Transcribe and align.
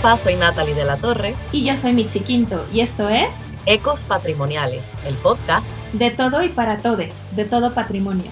Sepa, 0.00 0.16
soy 0.16 0.36
Natalie 0.36 0.74
de 0.74 0.86
la 0.86 0.96
Torre. 0.96 1.34
Y 1.52 1.66
yo 1.66 1.76
soy 1.76 1.92
Mitzi 1.92 2.20
Quinto, 2.20 2.66
y 2.72 2.80
esto 2.80 3.10
es 3.10 3.50
Ecos 3.66 4.06
Patrimoniales, 4.06 4.90
el 5.04 5.14
podcast 5.16 5.76
de 5.92 6.10
todo 6.10 6.42
y 6.42 6.48
para 6.48 6.78
todos, 6.80 7.22
de 7.36 7.44
todo 7.44 7.74
patrimonio. 7.74 8.30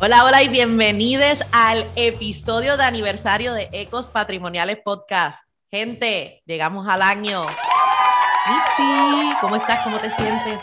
Hola, 0.00 0.24
hola 0.24 0.44
y 0.44 0.48
bienvenidos 0.48 1.40
al 1.50 1.84
episodio 1.96 2.76
de 2.76 2.84
aniversario 2.84 3.52
de 3.52 3.68
Ecos 3.72 4.10
Patrimoniales 4.10 4.78
Podcast. 4.78 5.40
Gente, 5.72 6.40
llegamos 6.46 6.86
al 6.86 7.02
año. 7.02 7.42
Mitzi, 8.48 9.36
¿cómo 9.40 9.56
estás? 9.56 9.80
¿Cómo 9.82 9.98
te 9.98 10.12
sientes? 10.12 10.62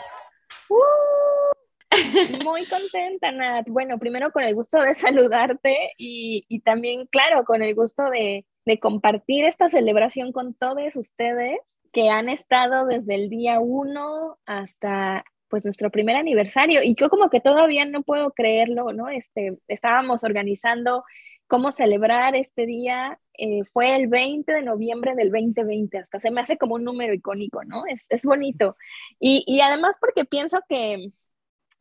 Muy 2.46 2.66
contenta, 2.66 3.34
Nat. 3.34 3.68
Bueno, 3.68 4.00
primero 4.00 4.32
con 4.32 4.46
el 4.46 4.56
gusto 4.56 4.80
de 4.80 4.96
saludarte 4.96 5.92
y, 5.98 6.46
y 6.48 6.62
también, 6.62 7.08
claro, 7.08 7.44
con 7.44 7.62
el 7.62 7.76
gusto 7.76 8.10
de, 8.10 8.46
de, 8.66 8.80
compartir 8.80 9.46
esta 9.46 9.70
celebración 9.70 10.32
con 10.32 10.54
todos 10.54 10.96
ustedes 10.96 11.60
que 11.92 12.10
han 12.10 12.30
estado 12.30 12.86
desde 12.86 13.16
el 13.16 13.30
día 13.30 13.60
uno 13.60 14.38
hasta 14.46 15.24
pues 15.48 15.64
nuestro 15.64 15.92
primer 15.92 16.16
aniversario. 16.16 16.82
Y 16.84 16.96
yo 16.96 17.10
como 17.10 17.30
que 17.30 17.40
todavía 17.40 17.86
no 17.86 18.04
puedo 18.04 18.32
creerlo, 18.32 18.92
¿no? 18.92 19.10
Este, 19.10 19.58
estábamos 19.68 20.24
organizando 20.24 21.04
cómo 21.48 21.72
celebrar 21.72 22.36
este 22.36 22.66
día. 22.66 23.20
Eh, 23.38 23.64
fue 23.66 23.96
el 23.96 24.08
20 24.08 24.52
de 24.52 24.64
noviembre 24.64 25.16
del 25.16 25.32
2020, 25.32 25.98
hasta 25.98 26.20
se 26.20 26.32
me 26.32 26.42
hace 26.42 26.58
como 26.58 26.76
un 26.76 26.84
número 26.84 27.14
icónico, 27.14 27.64
¿no? 27.64 27.86
Es, 27.86 28.08
es 28.10 28.24
bonito. 28.24 28.76
Y, 29.20 29.44
y 29.48 29.62
además 29.62 29.98
porque 30.00 30.26
pienso 30.26 30.60
que 30.68 31.12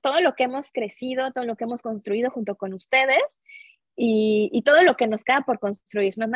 todo 0.00 0.20
lo 0.20 0.34
que 0.34 0.44
hemos 0.44 0.70
crecido, 0.70 1.32
todo 1.32 1.44
lo 1.44 1.56
que 1.56 1.64
hemos 1.64 1.82
construido 1.82 2.30
junto 2.30 2.56
con 2.56 2.74
ustedes 2.74 3.40
y, 3.96 4.50
y 4.52 4.62
todo 4.62 4.82
lo 4.82 4.96
que 4.96 5.06
nos 5.06 5.24
queda 5.24 5.42
por 5.46 5.58
construir, 5.58 6.18
¿no? 6.18 6.26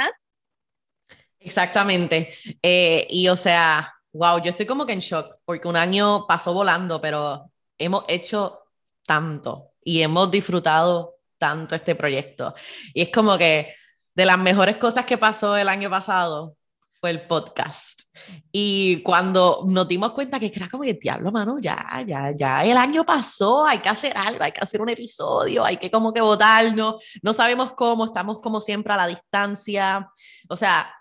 Exactamente. 1.40 2.34
Eh, 2.62 3.06
y 3.10 3.28
o 3.28 3.36
sea, 3.36 3.94
wow, 4.12 4.42
yo 4.42 4.50
estoy 4.50 4.66
como 4.66 4.86
que 4.86 4.92
en 4.92 5.00
shock 5.00 5.36
porque 5.44 5.68
un 5.68 5.76
año 5.76 6.26
pasó 6.26 6.52
volando, 6.52 7.00
pero 7.00 7.50
hemos 7.78 8.04
hecho 8.08 8.60
tanto 9.06 9.72
y 9.82 10.02
hemos 10.02 10.30
disfrutado 10.30 11.16
tanto 11.38 11.74
este 11.74 11.94
proyecto. 11.94 12.54
Y 12.92 13.02
es 13.02 13.12
como 13.12 13.38
que 13.38 13.74
de 14.14 14.26
las 14.26 14.38
mejores 14.38 14.76
cosas 14.76 15.06
que 15.06 15.18
pasó 15.18 15.56
el 15.56 15.68
año 15.68 15.88
pasado 15.88 16.56
fue 17.00 17.10
el 17.10 17.22
podcast. 17.22 18.02
Y 18.50 19.00
cuando 19.02 19.64
nos 19.68 19.86
dimos 19.86 20.10
cuenta 20.12 20.40
que 20.40 20.52
era 20.54 20.68
como 20.68 20.82
que 20.82 20.94
diablo, 20.94 21.30
mano, 21.30 21.58
ya, 21.60 22.02
ya, 22.04 22.32
ya 22.36 22.64
el 22.64 22.76
año 22.76 23.04
pasó, 23.04 23.64
hay 23.64 23.78
que 23.78 23.88
hacer 23.88 24.16
algo, 24.16 24.42
hay 24.42 24.50
que 24.50 24.60
hacer 24.60 24.82
un 24.82 24.88
episodio, 24.88 25.64
hay 25.64 25.76
que 25.76 25.90
como 25.90 26.12
que 26.12 26.20
votarnos, 26.20 26.96
no 27.22 27.32
sabemos 27.32 27.72
cómo, 27.72 28.06
estamos 28.06 28.40
como 28.40 28.60
siempre 28.60 28.92
a 28.92 28.96
la 28.96 29.06
distancia, 29.06 30.10
o 30.48 30.56
sea, 30.56 30.92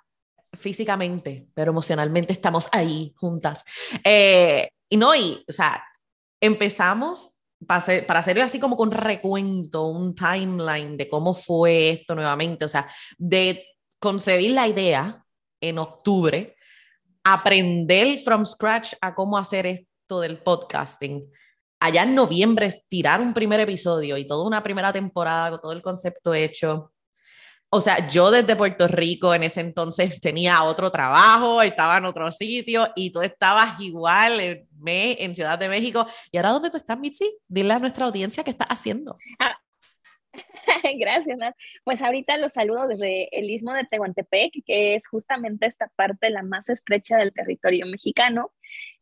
físicamente, 0.53 1.47
pero 1.53 1.71
emocionalmente 1.71 2.33
estamos 2.33 2.69
ahí 2.71 3.13
juntas. 3.17 3.63
Eh, 4.03 4.69
y 4.89 4.97
no, 4.97 5.15
y, 5.15 5.43
o 5.47 5.53
sea, 5.53 5.83
empezamos 6.41 7.37
para, 7.65 7.79
hacer, 7.79 8.05
para 8.05 8.19
hacerlo 8.19 8.43
así 8.43 8.59
como 8.59 8.77
con 8.77 8.91
recuento, 8.91 9.87
un 9.87 10.15
timeline 10.15 10.97
de 10.97 11.07
cómo 11.07 11.33
fue 11.33 11.89
esto 11.89 12.15
nuevamente, 12.15 12.65
o 12.65 12.69
sea, 12.69 12.87
de 13.17 13.65
concebir 13.99 14.51
la 14.51 14.67
idea 14.67 15.23
en 15.61 15.79
octubre, 15.79 16.55
aprender 17.23 18.19
from 18.19 18.45
scratch 18.45 18.93
a 19.01 19.15
cómo 19.15 19.37
hacer 19.37 19.65
esto 19.65 20.21
del 20.21 20.37
podcasting. 20.37 21.29
Allá 21.79 22.03
en 22.03 22.15
noviembre, 22.15 22.73
tirar 22.89 23.21
un 23.21 23.33
primer 23.33 23.59
episodio 23.59 24.17
y 24.17 24.27
toda 24.27 24.45
una 24.47 24.63
primera 24.63 24.91
temporada 24.93 25.51
con 25.51 25.61
todo 25.61 25.71
el 25.73 25.81
concepto 25.81 26.33
hecho. 26.33 26.91
O 27.69 27.81
sea, 27.81 28.07
yo 28.07 28.31
desde 28.31 28.55
Puerto 28.55 28.87
Rico 28.87 29.33
en 29.33 29.43
ese 29.43 29.59
entonces 29.59 30.21
tenía 30.21 30.63
otro 30.63 30.89
trabajo, 30.89 31.61
estaba 31.61 31.97
en 31.97 32.05
otro 32.05 32.31
sitio 32.31 32.89
y 32.95 33.11
tú 33.11 33.21
estabas 33.21 33.79
igual 33.81 34.39
en, 34.39 34.67
en 34.85 35.35
Ciudad 35.35 35.59
de 35.59 35.67
México. 35.67 36.07
¿Y 36.31 36.37
ahora 36.37 36.51
dónde 36.51 36.69
tú 36.69 36.77
estás, 36.77 36.97
Mitzi? 36.97 37.37
Dile 37.47 37.73
a 37.73 37.79
nuestra 37.79 38.05
audiencia 38.05 38.43
qué 38.43 38.51
estás 38.51 38.69
haciendo. 38.69 39.17
Ah, 39.39 39.57
Gracias, 40.99 41.37
Nat. 41.37 41.55
Pues 41.83 42.01
ahorita 42.01 42.37
los 42.37 42.53
saludo 42.53 42.87
desde 42.87 43.27
el 43.37 43.49
istmo 43.49 43.73
de 43.73 43.85
Tehuantepec, 43.85 44.63
que 44.65 44.95
es 44.95 45.07
justamente 45.07 45.65
esta 45.65 45.91
parte 45.95 46.29
la 46.29 46.43
más 46.43 46.69
estrecha 46.69 47.17
del 47.17 47.33
territorio 47.33 47.85
mexicano. 47.85 48.51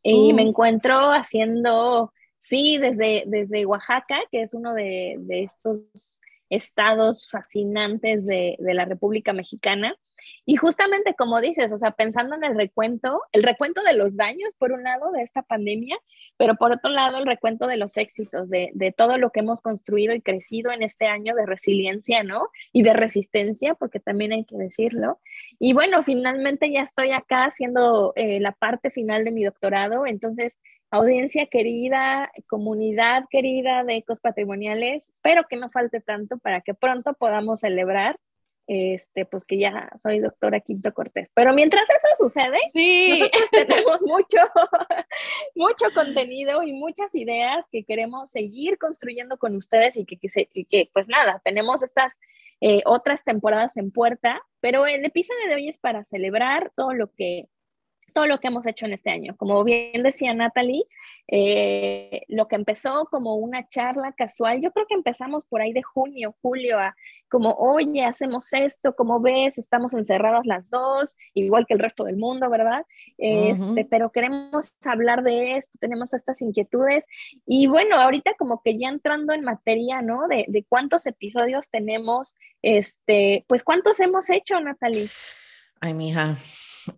Y 0.04 0.34
me 0.34 0.44
uh. 0.44 0.50
encuentro 0.50 1.12
haciendo, 1.12 2.14
sí, 2.40 2.78
desde, 2.78 3.24
desde 3.28 3.66
Oaxaca, 3.66 4.20
que 4.32 4.42
es 4.42 4.54
uno 4.54 4.74
de, 4.74 5.16
de 5.20 5.44
estos 5.44 6.20
estados 6.56 7.30
fascinantes 7.30 8.26
de, 8.26 8.56
de, 8.60 8.74
la 8.74 8.86
República 8.86 9.34
Mexicana. 9.34 9.96
Y 10.46 10.56
justamente 10.56 11.16
como 11.18 11.42
dices, 11.42 11.72
o 11.72 11.78
sea, 11.78 11.92
pensando 11.92 12.36
en 12.36 12.44
el 12.44 12.56
recuento, 12.56 13.22
el 13.32 13.44
recuento 13.44 13.82
de 13.84 13.94
los 13.94 14.16
daños, 14.16 14.54
por 14.58 14.72
un 14.72 14.84
lado, 14.84 15.12
de 15.12 15.22
esta 15.22 15.42
pandemia, 15.42 15.98
pero 16.38 16.56
por 16.56 16.72
otro 16.72 16.90
lado, 16.90 17.18
el 17.18 17.26
recuento 17.26 17.68
de 17.68 17.78
los 17.78 17.98
éxitos, 17.98 18.50
de, 18.50 18.72
de 18.74 18.92
todo 18.92 19.18
lo 19.18 19.32
que 19.32 19.42
hemos 19.42 19.62
construido 19.62 20.14
y 20.14 20.22
crecido 20.22 20.72
en 20.72 20.84
este 20.84 21.08
año 21.08 21.36
de 21.36 21.46
resiliencia, 21.46 22.24
¿no? 22.24 22.50
Y 22.74 22.84
de 22.84 22.94
resistencia, 22.94 23.76
porque 23.76 24.00
también 24.00 24.34
hay 24.34 24.46
que 24.46 24.58
decirlo. 24.58 25.20
Y 25.60 25.74
bueno, 25.74 26.04
finalmente 26.04 26.72
ya 26.72 26.82
estoy 26.82 27.12
acá 27.12 27.46
haciendo 27.46 28.14
eh, 28.16 28.40
la 28.40 28.52
parte 28.52 28.92
final 28.92 29.24
de 29.24 29.32
mi 29.32 29.44
doctorado, 29.44 30.06
entonces 30.06 30.58
audiencia 30.92 31.48
querida, 31.48 32.32
comunidad 32.48 33.26
querida 33.30 33.84
de 33.84 33.96
Ecos 33.96 34.20
Patrimoniales, 34.20 35.10
espero 35.10 35.46
que 35.50 35.58
no 35.58 35.70
falte 35.70 36.00
tanto 36.00 36.38
para 36.38 36.62
que 36.62 36.74
pronto 36.74 37.14
podamos 37.14 37.62
celebrar 37.62 38.18
este, 38.68 39.26
pues 39.26 39.46
que 39.46 39.58
ya 39.58 39.92
soy 40.02 40.20
doctora 40.20 40.60
Quinto 40.60 40.94
Cortés. 40.94 41.30
Pero 41.34 41.54
mientras 41.54 41.86
eso 41.90 42.28
sucede, 42.28 42.58
nosotros 43.10 43.52
tenemos 43.52 44.02
mucho, 44.02 44.38
mucho 45.56 45.86
contenido 45.94 46.64
y 46.64 46.74
muchas 46.74 47.14
ideas 47.16 47.68
que 47.72 47.84
queremos 47.84 48.30
seguir 48.30 48.78
construyendo 48.78 49.38
con 49.38 49.56
ustedes 49.56 49.98
y 49.98 50.06
que, 50.06 50.18
que, 50.18 50.66
que 50.66 50.90
pues 50.94 51.08
nada, 51.08 51.42
tenemos 51.44 51.84
estas 51.84 52.20
eh, 52.62 52.82
otras 52.86 53.24
temporadas 53.24 53.78
en 53.78 53.92
puerta, 53.92 54.42
pero 54.62 54.88
el 54.88 55.04
episodio 55.04 55.48
de 55.50 55.56
hoy 55.56 55.68
es 55.68 55.78
para 55.78 56.04
celebrar 56.04 56.72
todo 56.76 56.94
lo 56.94 57.12
que 57.12 57.48
todo 58.16 58.28
lo 58.28 58.40
que 58.40 58.48
hemos 58.48 58.66
hecho 58.66 58.86
en 58.86 58.94
este 58.94 59.12
año. 59.12 59.36
Como 59.36 59.62
bien 59.66 60.02
decía 60.02 60.34
Natalie, 60.34 60.86
eh, 61.28 62.22
lo 62.30 62.48
que 62.48 62.56
empezó 62.56 63.08
como 63.12 63.36
una 63.36 63.68
charla 63.68 64.14
casual, 64.14 64.62
yo 64.62 64.72
creo 64.72 64.88
que 64.88 64.94
empezamos 64.94 65.44
por 65.44 65.62
ahí 65.62 65.74
de 65.74 65.84
junio, 65.84 66.34
julio, 66.42 66.80
a 66.80 66.96
como, 67.28 67.52
oye, 67.56 68.06
hacemos 68.06 68.54
esto, 68.54 68.96
como 68.96 69.20
ves, 69.20 69.58
estamos 69.58 69.94
encerradas 69.94 70.46
las 70.46 70.70
dos, 70.70 71.18
igual 71.34 71.66
que 71.66 71.74
el 71.74 71.82
resto 71.82 72.06
del 72.06 72.16
mundo, 72.16 72.50
¿verdad? 72.50 72.86
Este, 73.18 73.84
Pero 73.84 74.10
queremos 74.12 74.78
hablar 74.86 75.22
de 75.22 75.58
esto, 75.58 75.78
tenemos 75.82 76.14
estas 76.14 76.42
inquietudes. 76.42 77.06
Y 77.46 77.68
bueno, 77.68 77.98
ahorita 77.98 78.36
como 78.38 78.62
que 78.62 78.78
ya 78.78 78.88
entrando 78.88 79.34
en 79.34 79.44
materia, 79.44 80.02
¿no? 80.02 80.30
De, 80.30 80.46
de 80.48 80.64
cuántos 80.64 81.06
episodios 81.06 81.70
tenemos, 81.70 82.36
este, 82.62 83.44
pues 83.50 83.66
cuántos 83.66 84.00
hemos 84.00 84.30
hecho, 84.30 84.58
Natalie. 84.62 85.10
Ay, 85.80 85.94
mija, 85.94 86.38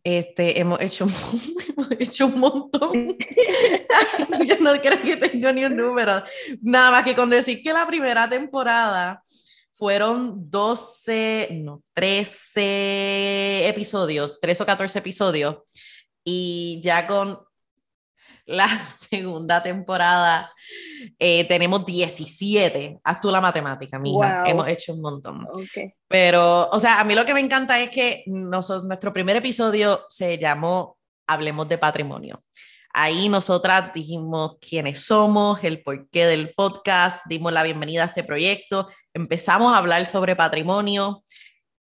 este, 0.04 0.60
hemos 0.60 0.80
hecho, 0.82 1.06
hemos 1.70 1.92
hecho 2.00 2.26
un 2.28 2.40
montón. 2.40 3.18
Yo 4.48 4.58
no 4.60 4.80
creo 4.82 5.02
que 5.02 5.18
tengo 5.18 5.52
ni 5.52 5.66
un 5.66 5.76
número. 5.76 6.24
Nada 6.62 6.92
más 6.92 7.04
que 7.04 7.16
con 7.16 7.30
decir 7.30 7.62
que 7.62 7.74
la 7.74 7.86
primera 7.86 8.30
temporada 8.30 9.24
fueron 9.74 10.50
12, 10.50 11.50
no, 11.64 11.84
13 11.94 13.68
episodios, 13.68 14.40
13 14.40 14.64
o 14.64 14.66
14 14.66 15.00
episodios. 15.00 15.58
Y 16.24 16.82
ya 16.84 17.08
con 17.08 17.40
la 18.48 18.68
segunda 18.96 19.62
temporada 19.62 20.52
eh, 21.20 21.44
tenemos 21.46 21.86
17. 21.86 23.00
Haz 23.04 23.20
tú 23.20 23.30
la 23.30 23.42
matemática, 23.42 24.00
mija. 24.00 24.44
Hemos 24.46 24.68
hecho 24.68 24.94
un 24.94 25.02
montón. 25.02 25.48
Pero, 26.08 26.70
o 26.70 26.80
sea, 26.80 27.00
a 27.00 27.04
mí 27.04 27.14
lo 27.14 27.26
que 27.26 27.34
me 27.34 27.42
encanta 27.42 27.80
es 27.80 27.90
que 27.90 28.24
nosotros, 28.26 28.86
nuestro 28.86 29.14
primer 29.14 29.36
episodio 29.36 30.06
se 30.10 30.38
llamó 30.38 30.98
Hablemos 31.28 31.68
de 31.68 31.78
Patrimonio. 31.78 32.40
Ahí 32.94 33.30
nosotras 33.30 33.94
dijimos 33.94 34.58
quiénes 34.60 35.02
somos, 35.02 35.60
el 35.62 35.84
porqué 35.84 36.26
del 36.26 36.54
podcast, 36.56 37.24
dimos 37.28 37.54
la 37.54 37.62
bienvenida 37.62 38.04
a 38.04 38.08
este 38.08 38.24
proyecto, 38.24 38.88
empezamos 39.14 39.72
a 39.72 39.78
hablar 39.78 40.04
sobre 40.08 40.36
patrimonio 40.36 41.24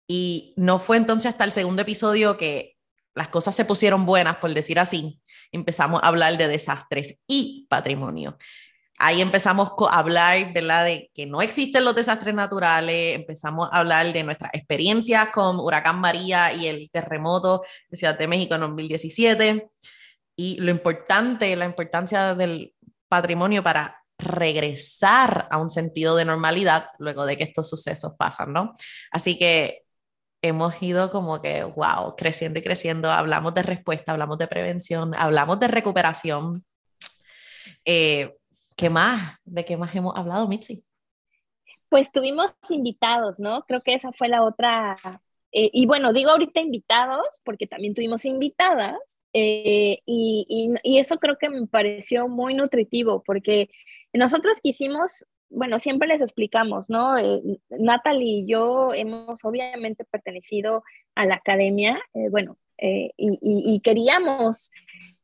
y 0.09 0.55
no 0.57 0.79
fue 0.79 0.97
entonces 0.97 1.31
hasta 1.31 1.45
el 1.45 1.53
segundo 1.53 1.83
episodio 1.83 2.39
que 2.39 2.72
las 3.15 3.29
cosas 3.29 3.55
se 3.55 3.65
pusieron 3.65 4.07
buenas, 4.07 4.37
por 4.39 4.53
decir 4.55 4.79
así, 4.79 5.21
empezamos 5.51 6.03
a 6.03 6.07
hablar 6.07 6.37
de 6.39 6.49
desastres 6.49 7.19
y 7.27 7.67
patrimonio. 7.69 8.39
Ahí 8.99 9.21
empezamos 9.21 9.73
a 9.91 9.99
hablar 9.99 10.53
¿verdad? 10.53 10.85
de 10.85 11.11
que 11.13 11.27
no 11.27 11.43
existen 11.43 11.85
los 11.85 11.95
desastres 11.95 12.35
naturales, 12.35 13.17
empezamos 13.17 13.69
a 13.73 13.79
hablar 13.79 14.13
de 14.13 14.23
nuestras 14.23 14.53
experiencias 14.55 15.31
con 15.31 15.59
Huracán 15.59 15.99
María 15.99 16.53
y 16.53 16.69
el 16.69 16.89
terremoto 16.91 17.63
de 17.89 17.97
Ciudad 17.97 18.17
de 18.17 18.29
México 18.29 18.55
en 18.55 18.61
2017 18.61 19.69
y 20.37 20.57
lo 20.61 20.71
importante, 20.71 21.55
la 21.57 21.65
importancia 21.65 22.35
del 22.35 22.75
patrimonio 23.09 23.63
para 23.63 24.03
regresar 24.19 25.49
a 25.51 25.59
un 25.59 25.69
sentido 25.69 26.17
de 26.17 26.25
normalidad 26.25 26.87
luego 26.99 27.27
de 27.27 27.37
que 27.37 27.45
estos 27.45 27.69
sucesos 27.69 28.13
pasan, 28.17 28.53
¿no? 28.53 28.75
Así 29.11 29.37
que 29.37 29.82
hemos 30.43 30.83
ido 30.83 31.11
como 31.11 31.41
que, 31.41 31.65
wow, 31.65 32.17
creciendo 32.17 32.59
y 32.59 32.63
creciendo. 32.63 33.11
Hablamos 33.11 33.55
de 33.55 33.63
respuesta, 33.63 34.13
hablamos 34.13 34.39
de 34.39 34.49
prevención, 34.49 35.15
hablamos 35.15 35.61
de 35.61 35.69
recuperación. 35.69 36.63
Eh, 37.85 38.35
¿Qué 38.77 38.91
más? 38.91 39.39
¿De 39.45 39.65
qué 39.65 39.77
más 39.77 39.95
hemos 39.95 40.17
hablado, 40.17 40.49
Mitzi? 40.49 40.85
Pues 41.89 42.11
tuvimos 42.11 42.53
invitados, 42.71 43.39
¿no? 43.39 43.63
Creo 43.67 43.81
que 43.81 43.95
esa 43.95 44.13
fue 44.13 44.29
la 44.29 44.43
otra. 44.43 44.97
Eh, 45.53 45.71
y 45.73 45.87
bueno, 45.87 46.13
digo 46.13 46.31
ahorita 46.31 46.61
invitados 46.61 47.41
porque 47.45 47.67
también 47.67 47.95
tuvimos 47.95 48.25
invitadas 48.25 48.97
eh, 49.35 49.99
y, 50.07 50.75
y, 50.83 50.99
eso 50.99 51.19
creo 51.19 51.37
que 51.39 51.51
me 51.51 51.67
pareció 51.67 52.27
muy 52.27 52.55
nutritivo 52.55 53.23
porque 53.23 53.71
nosotros 54.15 54.61
quisimos 54.63 55.27
bueno, 55.53 55.79
siempre 55.79 56.09
les 56.09 56.21
explicamos, 56.21 56.89
¿no? 56.89 57.19
Eh, 57.19 57.43
Natalie 57.71 58.41
y 58.41 58.47
yo 58.47 58.93
hemos 58.95 59.45
obviamente 59.45 60.05
pertenecido 60.05 60.83
a 61.15 61.27
la 61.27 61.37
academia, 61.37 62.01
eh, 62.15 62.29
bueno, 62.31 62.57
eh, 62.79 63.11
y, 63.17 63.81
queríamos 63.81 64.71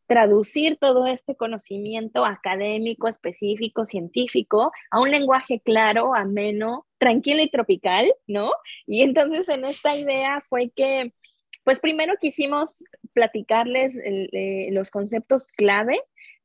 traducir 0.07 0.77
todo 0.77 1.07
este 1.07 1.35
conocimiento 1.35 2.25
académico, 2.25 3.09
específico, 3.09 3.85
científico, 3.85 4.71
a 4.91 5.01
un 5.01 5.11
lenguaje 5.11 5.61
claro, 5.61 6.15
ameno, 6.15 6.87
tranquilo 6.99 7.43
y 7.43 7.51
tropical, 7.51 8.13
¿no? 8.27 8.53
Y 8.87 9.03
entonces 9.03 9.49
en 9.49 9.65
esta 9.65 9.97
idea 9.97 10.41
fue 10.41 10.71
que, 10.71 11.13
pues 11.65 11.81
primero 11.81 12.15
quisimos 12.21 12.83
platicarles 13.13 13.95
los 14.71 14.91
conceptos 14.91 15.47
clave, 15.49 16.01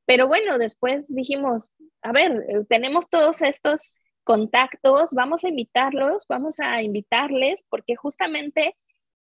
pero 0.05 0.27
bueno, 0.27 0.57
después 0.57 1.13
dijimos, 1.13 1.71
a 2.03 2.11
ver, 2.11 2.45
eh, 2.47 2.65
tenemos 2.67 3.09
todos 3.09 3.41
estos 3.41 3.93
contactos, 4.23 5.11
vamos 5.13 5.43
a 5.43 5.49
invitarlos, 5.49 6.25
vamos 6.27 6.59
a 6.59 6.81
invitarles, 6.81 7.63
porque 7.69 7.95
justamente 7.95 8.75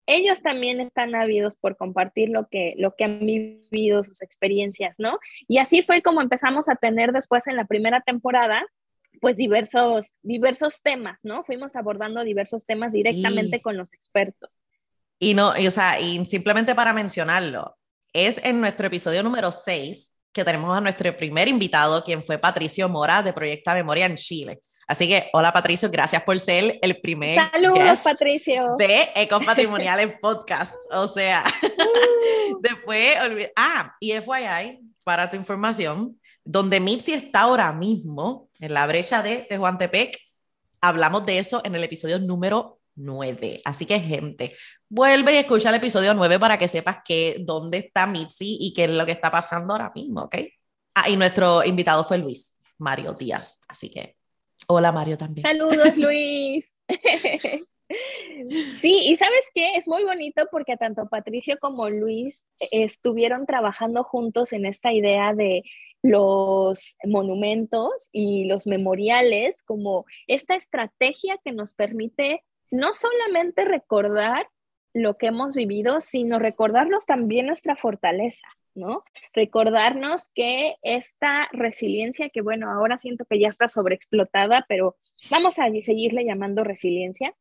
ellos 0.07 0.42
también 0.42 0.80
están 0.80 1.16
ávidos 1.16 1.57
por 1.57 1.78
compartir 1.78 2.30
lo 2.30 2.48
que, 2.48 2.74
lo 2.78 2.95
que 2.95 3.04
han 3.06 3.19
vivido, 3.19 4.04
sus 4.04 4.22
experiencias, 4.22 4.95
¿no? 4.98 5.19
Y 5.48 5.60
así 5.60 5.81
fue 5.83 6.01
como 6.01 6.22
empezamos 6.22 6.69
a 6.69 6.75
tener 6.75 7.12
después 7.12 7.48
en 7.48 7.56
la 7.56 7.66
primera 7.66 8.01
temporada, 8.01 8.66
pues 9.22 9.38
diversos, 9.38 10.16
diversos 10.22 10.81
temas, 10.81 11.22
¿no? 11.24 11.44
Fuimos 11.44 11.75
abordando 11.75 12.24
diversos 12.24 12.66
temas 12.66 12.92
directamente 12.92 13.62
con 13.62 13.78
los 13.78 13.94
expertos. 13.94 14.51
Y 15.19 15.36
no, 15.36 15.56
y, 15.57 15.68
o 15.68 15.72
sea, 15.72 16.00
y 16.00 16.25
simplemente 16.25 16.74
para 16.74 16.94
mencionarlo, 16.94 17.78
es 18.13 18.44
en 18.44 18.60
nuestro 18.60 18.88
episodio 18.88 19.22
número 19.24 19.51
6 19.51 20.13
que 20.31 20.45
tenemos 20.45 20.75
a 20.75 20.81
nuestro 20.81 21.16
primer 21.16 21.48
invitado, 21.48 22.04
quien 22.04 22.24
fue 22.24 22.38
Patricio 22.38 22.88
Mora 22.88 23.22
de 23.22 23.33
Proyecta 23.33 23.74
Memoria 23.74 24.06
en 24.06 24.16
Chile. 24.16 24.60
Así 24.88 25.07
que, 25.07 25.30
hola 25.33 25.54
Patricio, 25.54 25.89
gracias 25.89 26.24
por 26.24 26.39
ser 26.39 26.80
el 26.81 27.00
primer. 27.00 27.39
Saludos, 27.51 28.01
Patricio. 28.01 28.75
De 28.78 29.10
Ecos 29.16 29.45
Patrimoniales 29.45 30.19
Podcast. 30.22 30.75
O 30.92 31.07
sea, 31.07 31.44
uh. 31.63 32.60
después, 32.62 33.16
ah, 33.56 33.95
y 34.00 34.12
FYI, 34.12 34.80
para 35.04 35.30
tu 35.30 35.38
información, 35.38 36.19
donde 36.44 36.80
Mitzi 36.80 37.13
está 37.13 37.42
ahora 37.42 37.72
mismo, 37.72 38.50
en 38.60 38.74
la 38.74 38.86
brecha 38.88 39.22
de 39.22 39.45
Tehuantepec, 39.50 40.18
hablamos 40.81 41.25
de 41.25 41.39
eso 41.39 41.62
en 41.63 41.75
el 41.75 41.83
episodio 41.83 42.19
número 42.19 42.78
9. 42.95 43.59
Así 43.65 43.85
que, 43.85 43.99
gente, 43.99 44.55
vuelve 44.89 45.33
y 45.33 45.38
escucha 45.38 45.69
el 45.69 45.75
episodio 45.75 46.13
9 46.13 46.39
para 46.39 46.57
que 46.57 46.67
sepas 46.67 46.97
que, 47.05 47.38
dónde 47.39 47.77
está 47.79 48.07
Mitzi 48.07 48.57
y 48.59 48.73
qué 48.73 48.85
es 48.85 48.89
lo 48.89 49.05
que 49.05 49.13
está 49.13 49.31
pasando 49.31 49.73
ahora 49.73 49.91
mismo, 49.95 50.23
¿ok? 50.23 50.35
Ah, 50.95 51.09
y 51.09 51.15
nuestro 51.15 51.63
invitado 51.63 52.03
fue 52.03 52.17
Luis, 52.17 52.55
Mario 52.77 53.13
Díaz. 53.13 53.59
Así 53.67 53.89
que, 53.89 54.17
hola 54.67 54.91
Mario 54.91 55.17
también. 55.17 55.47
Saludos, 55.47 55.95
Luis. 55.97 56.75
Sí, 58.79 59.01
y 59.05 59.15
sabes 59.17 59.49
qué, 59.53 59.75
es 59.75 59.87
muy 59.87 60.03
bonito 60.03 60.47
porque 60.51 60.77
tanto 60.77 61.07
Patricio 61.07 61.57
como 61.59 61.89
Luis 61.89 62.45
estuvieron 62.71 63.45
trabajando 63.45 64.03
juntos 64.03 64.53
en 64.53 64.65
esta 64.65 64.94
idea 64.94 65.33
de 65.33 65.63
los 66.01 66.95
monumentos 67.03 68.09
y 68.11 68.45
los 68.45 68.65
memoriales 68.65 69.61
como 69.63 70.05
esta 70.27 70.55
estrategia 70.55 71.37
que 71.44 71.51
nos 71.51 71.73
permite 71.73 72.44
no 72.71 72.94
solamente 72.94 73.65
recordar 73.65 74.47
lo 74.94 75.18
que 75.18 75.27
hemos 75.27 75.56
vivido, 75.56 76.01
sino 76.01 76.39
recordarnos 76.39 77.06
también 77.06 77.47
nuestra 77.47 77.75
fortaleza, 77.75 78.47
¿no? 78.75 79.03
Recordarnos 79.33 80.29
que 80.33 80.75
esta 80.81 81.47
resiliencia, 81.53 82.29
que 82.29 82.41
bueno, 82.41 82.69
ahora 82.71 82.97
siento 82.97 83.25
que 83.25 83.39
ya 83.39 83.47
está 83.47 83.69
sobreexplotada, 83.69 84.65
pero 84.68 84.97
vamos 85.29 85.59
a 85.59 85.69
seguirle 85.81 86.25
llamando 86.25 86.63
resiliencia, 86.63 87.33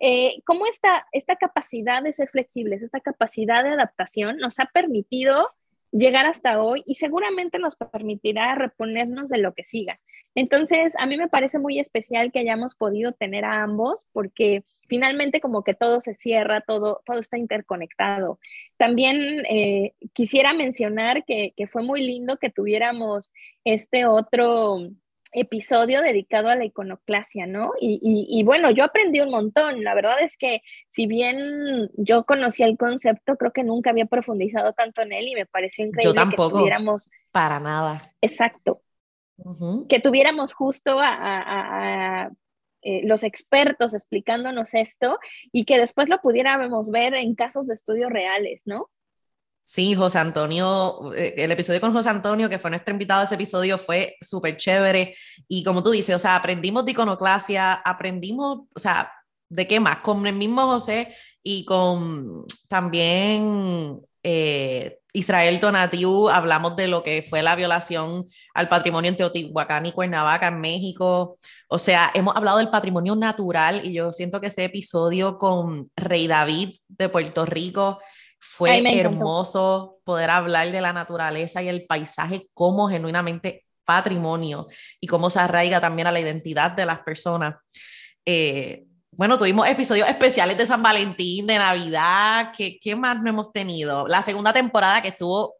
eh, 0.00 0.40
cómo 0.44 0.66
esta, 0.66 1.06
esta 1.12 1.36
capacidad 1.36 2.02
de 2.02 2.12
ser 2.12 2.28
flexibles, 2.28 2.82
esta 2.82 3.00
capacidad 3.00 3.62
de 3.62 3.70
adaptación 3.70 4.38
nos 4.38 4.58
ha 4.58 4.66
permitido 4.66 5.50
llegar 5.92 6.26
hasta 6.26 6.60
hoy 6.60 6.82
y 6.86 6.96
seguramente 6.96 7.58
nos 7.58 7.76
permitirá 7.76 8.54
reponernos 8.56 9.30
de 9.30 9.38
lo 9.38 9.54
que 9.54 9.64
siga. 9.64 10.00
Entonces, 10.34 10.94
a 10.98 11.06
mí 11.06 11.16
me 11.16 11.28
parece 11.28 11.58
muy 11.58 11.78
especial 11.78 12.30
que 12.30 12.40
hayamos 12.40 12.74
podido 12.74 13.12
tener 13.12 13.44
a 13.44 13.62
ambos 13.62 14.06
porque 14.12 14.64
finalmente 14.88 15.40
como 15.40 15.62
que 15.62 15.74
todo 15.74 16.00
se 16.00 16.14
cierra, 16.14 16.60
todo, 16.60 17.02
todo 17.04 17.18
está 17.18 17.38
interconectado. 17.38 18.38
También 18.76 19.44
eh, 19.48 19.94
quisiera 20.12 20.52
mencionar 20.52 21.24
que, 21.24 21.52
que 21.56 21.66
fue 21.66 21.82
muy 21.82 22.00
lindo 22.00 22.36
que 22.36 22.50
tuviéramos 22.50 23.32
este 23.64 24.06
otro 24.06 24.90
episodio 25.32 26.00
dedicado 26.00 26.48
a 26.48 26.56
la 26.56 26.64
iconoclasia, 26.64 27.46
¿no? 27.46 27.72
Y, 27.78 28.42
bueno, 28.44 28.70
yo 28.70 28.84
aprendí 28.84 29.20
un 29.20 29.30
montón. 29.30 29.84
La 29.84 29.94
verdad 29.94 30.16
es 30.22 30.38
que 30.38 30.62
si 30.88 31.06
bien 31.06 31.90
yo 31.94 32.24
conocía 32.24 32.66
el 32.66 32.78
concepto, 32.78 33.36
creo 33.36 33.52
que 33.52 33.62
nunca 33.62 33.90
había 33.90 34.06
profundizado 34.06 34.72
tanto 34.72 35.02
en 35.02 35.12
él 35.12 35.28
y 35.28 35.34
me 35.34 35.44
pareció 35.44 35.84
increíble 35.84 36.10
yo 36.10 36.14
tampoco, 36.14 36.48
que 36.48 36.58
tuviéramos... 36.60 37.10
Para 37.32 37.60
nada. 37.60 38.00
Exacto. 38.22 38.80
Que 39.88 40.00
tuviéramos 40.00 40.54
justo 40.54 40.98
a, 40.98 42.30
eh, 42.88 43.00
los 43.02 43.24
expertos 43.24 43.94
explicándonos 43.94 44.74
esto 44.74 45.18
y 45.50 45.64
que 45.64 45.80
después 45.80 46.08
lo 46.08 46.20
pudiéramos 46.20 46.92
ver 46.92 47.14
en 47.14 47.34
casos 47.34 47.66
de 47.66 47.74
estudios 47.74 48.12
reales, 48.12 48.62
¿no? 48.64 48.90
Sí, 49.64 49.96
José 49.96 50.20
Antonio, 50.20 51.12
eh, 51.16 51.34
el 51.38 51.50
episodio 51.50 51.80
con 51.80 51.92
José 51.92 52.10
Antonio, 52.10 52.48
que 52.48 52.60
fue 52.60 52.70
nuestro 52.70 52.92
invitado 52.92 53.24
ese 53.24 53.34
episodio, 53.34 53.76
fue 53.76 54.14
súper 54.20 54.56
chévere. 54.56 55.16
Y 55.48 55.64
como 55.64 55.82
tú 55.82 55.90
dices, 55.90 56.14
o 56.14 56.20
sea, 56.20 56.36
aprendimos 56.36 56.84
de 56.84 56.92
iconoclasia, 56.92 57.72
aprendimos, 57.72 58.60
o 58.72 58.78
sea, 58.78 59.10
¿de 59.48 59.66
qué 59.66 59.80
más? 59.80 59.98
Con 59.98 60.24
el 60.24 60.36
mismo 60.36 60.62
José 60.62 61.12
y 61.42 61.64
con 61.64 62.44
también 62.68 64.00
eh, 64.28 64.98
Israel 65.12 65.60
Tonatiu, 65.60 66.28
hablamos 66.28 66.74
de 66.74 66.88
lo 66.88 67.04
que 67.04 67.22
fue 67.22 67.44
la 67.44 67.54
violación 67.54 68.26
al 68.54 68.68
patrimonio 68.68 69.08
en 69.08 69.16
Teotihuacán 69.16 69.86
y 69.86 69.92
Cuernavaca, 69.92 70.48
en 70.48 70.60
México. 70.60 71.36
O 71.68 71.78
sea, 71.78 72.10
hemos 72.12 72.34
hablado 72.34 72.58
del 72.58 72.68
patrimonio 72.68 73.14
natural 73.14 73.82
y 73.84 73.92
yo 73.92 74.10
siento 74.10 74.40
que 74.40 74.48
ese 74.48 74.64
episodio 74.64 75.38
con 75.38 75.92
Rey 75.94 76.26
David 76.26 76.74
de 76.88 77.08
Puerto 77.08 77.46
Rico 77.46 78.00
fue 78.40 78.82
hermoso 78.98 79.98
poder 80.02 80.28
hablar 80.28 80.72
de 80.72 80.80
la 80.80 80.92
naturaleza 80.92 81.62
y 81.62 81.68
el 81.68 81.86
paisaje 81.86 82.48
como 82.52 82.88
genuinamente 82.88 83.64
patrimonio 83.84 84.66
y 85.00 85.06
cómo 85.06 85.30
se 85.30 85.38
arraiga 85.38 85.80
también 85.80 86.08
a 86.08 86.12
la 86.12 86.18
identidad 86.18 86.72
de 86.72 86.84
las 86.84 86.98
personas. 86.98 87.54
Eh, 88.24 88.86
bueno, 89.16 89.38
tuvimos 89.38 89.68
episodios 89.68 90.08
especiales 90.08 90.58
de 90.58 90.66
San 90.66 90.82
Valentín, 90.82 91.46
de 91.46 91.58
Navidad, 91.58 92.52
¿qué, 92.56 92.78
¿qué 92.78 92.94
más 92.94 93.22
no 93.22 93.30
hemos 93.30 93.52
tenido? 93.52 94.06
La 94.06 94.22
segunda 94.22 94.52
temporada 94.52 95.00
que 95.00 95.08
estuvo, 95.08 95.54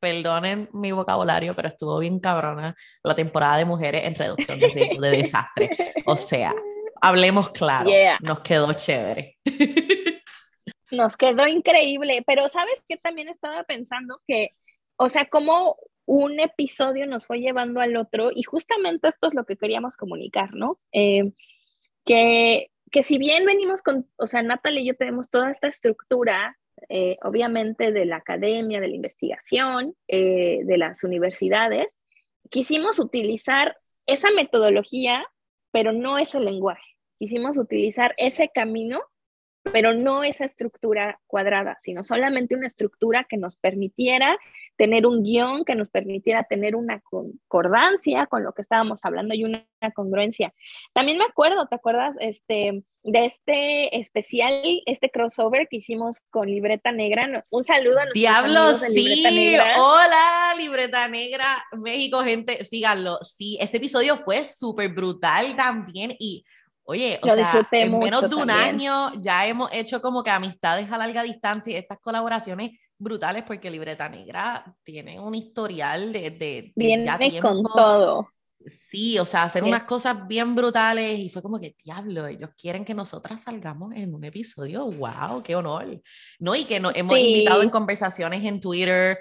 perdonen 0.00 0.68
mi 0.72 0.92
vocabulario, 0.92 1.54
pero 1.54 1.68
estuvo 1.68 1.98
bien 1.98 2.20
cabrona, 2.20 2.76
la 3.02 3.14
temporada 3.14 3.56
de 3.58 3.64
mujeres 3.64 4.04
en 4.04 4.14
reducción 4.14 4.58
de 4.58 4.96
de 5.00 5.10
desastre. 5.10 5.70
O 6.04 6.16
sea, 6.16 6.54
hablemos 7.00 7.50
claro, 7.50 7.90
nos 8.20 8.40
quedó 8.40 8.72
chévere. 8.72 9.36
Nos 10.92 11.16
quedó 11.16 11.48
increíble, 11.48 12.22
pero 12.24 12.48
sabes 12.48 12.80
que 12.88 12.96
también 12.96 13.28
estaba 13.28 13.64
pensando 13.64 14.20
que, 14.24 14.50
o 14.96 15.08
sea, 15.08 15.26
como 15.26 15.76
un 16.04 16.38
episodio 16.38 17.08
nos 17.08 17.26
fue 17.26 17.40
llevando 17.40 17.80
al 17.80 17.96
otro 17.96 18.30
y 18.32 18.44
justamente 18.44 19.08
esto 19.08 19.26
es 19.26 19.34
lo 19.34 19.44
que 19.44 19.56
queríamos 19.56 19.96
comunicar, 19.96 20.54
¿no? 20.54 20.78
Eh, 20.92 21.32
que, 22.04 22.70
que 22.90 23.02
si 23.02 23.18
bien 23.18 23.44
venimos 23.44 23.82
con, 23.82 24.08
o 24.16 24.26
sea, 24.26 24.42
Natalie 24.42 24.82
y 24.82 24.86
yo 24.86 24.94
tenemos 24.94 25.30
toda 25.30 25.50
esta 25.50 25.68
estructura, 25.68 26.58
eh, 26.88 27.16
obviamente 27.22 27.92
de 27.92 28.04
la 28.04 28.16
academia, 28.16 28.80
de 28.80 28.88
la 28.88 28.94
investigación, 28.94 29.94
eh, 30.08 30.60
de 30.64 30.78
las 30.78 31.02
universidades, 31.04 31.96
quisimos 32.50 32.98
utilizar 32.98 33.76
esa 34.06 34.30
metodología, 34.30 35.26
pero 35.72 35.92
no 35.92 36.18
ese 36.18 36.40
lenguaje. 36.40 36.96
Quisimos 37.18 37.56
utilizar 37.56 38.14
ese 38.18 38.50
camino 38.54 39.00
pero 39.72 39.94
no 39.94 40.24
esa 40.24 40.44
estructura 40.44 41.20
cuadrada, 41.26 41.78
sino 41.80 42.04
solamente 42.04 42.54
una 42.54 42.66
estructura 42.66 43.26
que 43.28 43.36
nos 43.36 43.56
permitiera 43.56 44.38
tener 44.76 45.06
un 45.06 45.22
guion, 45.22 45.64
que 45.64 45.74
nos 45.74 45.88
permitiera 45.88 46.44
tener 46.44 46.76
una 46.76 47.00
concordancia 47.00 48.26
con 48.26 48.44
lo 48.44 48.52
que 48.52 48.62
estábamos 48.62 49.04
hablando 49.04 49.34
y 49.34 49.44
una 49.44 49.66
congruencia. 49.94 50.52
También 50.92 51.18
me 51.18 51.24
acuerdo, 51.24 51.66
¿te 51.66 51.74
acuerdas 51.74 52.14
este, 52.20 52.84
de 53.02 53.24
este 53.24 53.98
especial, 53.98 54.62
este 54.84 55.10
crossover 55.10 55.68
que 55.68 55.78
hicimos 55.78 56.20
con 56.30 56.48
Libreta 56.48 56.92
Negra? 56.92 57.44
Un 57.50 57.64
saludo 57.64 58.00
a 58.00 58.04
nuestros 58.04 58.20
Diablos, 58.20 58.80
de 58.82 58.90
Libreta 58.90 59.28
sí. 59.30 59.36
Negra. 59.36 59.82
Hola, 59.82 60.54
Libreta 60.58 61.08
Negra, 61.08 61.64
México, 61.72 62.22
gente, 62.22 62.64
síganlo. 62.64 63.18
Sí, 63.22 63.56
ese 63.60 63.78
episodio 63.78 64.18
fue 64.18 64.44
súper 64.44 64.92
brutal 64.92 65.56
también 65.56 66.14
y 66.18 66.44
Oye, 66.88 67.18
o 67.20 67.26
sea, 67.26 67.68
en 67.72 67.98
menos 67.98 68.30
de 68.30 68.36
un 68.36 68.48
año 68.48 69.12
ya 69.20 69.44
hemos 69.46 69.70
hecho 69.72 70.00
como 70.00 70.22
que 70.22 70.30
amistades 70.30 70.90
a 70.90 70.96
larga 70.96 71.24
distancia 71.24 71.72
y 71.72 71.76
estas 71.76 71.98
colaboraciones 71.98 72.78
brutales 72.96 73.42
porque 73.42 73.70
Libreta 73.70 74.08
Negra 74.08 74.64
tiene 74.84 75.18
un 75.18 75.34
historial 75.34 76.12
de... 76.12 76.30
de, 76.30 76.72
Viene 76.76 77.40
con 77.40 77.62
todo. 77.64 78.28
Sí, 78.64 79.18
o 79.18 79.24
sea, 79.24 79.44
hacer 79.44 79.62
unas 79.62 79.84
cosas 79.84 80.26
bien 80.26 80.54
brutales 80.54 81.18
y 81.18 81.28
fue 81.28 81.42
como 81.42 81.58
que, 81.58 81.76
diablo, 81.84 82.26
ellos 82.26 82.50
quieren 82.56 82.84
que 82.84 82.94
nosotras 82.94 83.42
salgamos 83.42 83.92
en 83.94 84.14
un 84.14 84.24
episodio, 84.24 84.86
wow, 84.86 85.42
qué 85.42 85.54
honor. 85.54 86.00
¿No? 86.38 86.54
Y 86.54 86.64
que 86.64 86.80
nos 86.80 86.94
hemos 86.94 87.18
invitado 87.18 87.62
en 87.62 87.70
conversaciones 87.70 88.44
en 88.44 88.60
Twitter. 88.60 89.18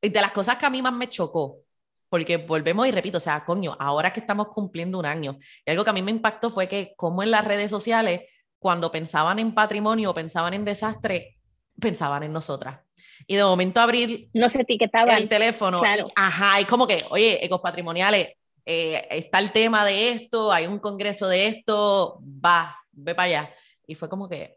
De 0.00 0.20
las 0.20 0.32
cosas 0.32 0.56
que 0.56 0.66
a 0.66 0.70
mí 0.70 0.82
más 0.82 0.92
me 0.92 1.08
chocó, 1.08 1.62
porque 2.08 2.36
volvemos 2.36 2.86
y 2.86 2.90
repito, 2.90 3.18
o 3.18 3.20
sea, 3.20 3.44
coño, 3.44 3.76
ahora 3.78 4.12
que 4.12 4.20
estamos 4.20 4.48
cumpliendo 4.48 4.98
un 4.98 5.06
año, 5.06 5.38
y 5.64 5.70
algo 5.70 5.84
que 5.84 5.90
a 5.90 5.92
mí 5.92 6.02
me 6.02 6.10
impactó 6.10 6.50
fue 6.50 6.68
que 6.68 6.94
como 6.96 7.22
en 7.22 7.30
las 7.30 7.44
redes 7.44 7.70
sociales, 7.70 8.22
cuando 8.58 8.90
pensaban 8.90 9.38
en 9.38 9.54
patrimonio 9.54 10.10
o 10.10 10.14
pensaban 10.14 10.54
en 10.54 10.64
desastre, 10.64 11.38
pensaban 11.80 12.22
en 12.22 12.32
nosotras. 12.32 12.80
Y 13.26 13.36
de 13.36 13.44
momento 13.44 13.80
abrir 13.80 14.28
Nos 14.34 14.54
etiquetaban. 14.56 15.16
el 15.16 15.28
teléfono, 15.28 15.80
claro. 15.80 16.08
ajá, 16.14 16.60
y 16.60 16.64
como 16.64 16.86
que, 16.86 16.98
oye, 17.10 17.44
ecos 17.44 17.60
patrimoniales, 17.60 18.32
eh, 18.64 19.06
está 19.10 19.38
el 19.38 19.52
tema 19.52 19.84
de 19.84 20.10
esto, 20.10 20.52
hay 20.52 20.66
un 20.66 20.78
congreso 20.78 21.28
de 21.28 21.46
esto, 21.48 22.20
va, 22.22 22.76
ve 22.92 23.14
para 23.14 23.26
allá. 23.26 23.54
Y 23.86 23.94
fue 23.94 24.08
como 24.08 24.28
que, 24.28 24.56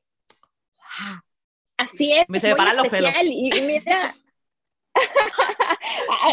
Así 1.77 2.11
es. 2.11 2.25
Me 2.27 2.39
se 2.39 2.49
los 2.49 2.87
pelos. 2.87 3.13
Y 3.23 3.61
mira, 3.61 4.15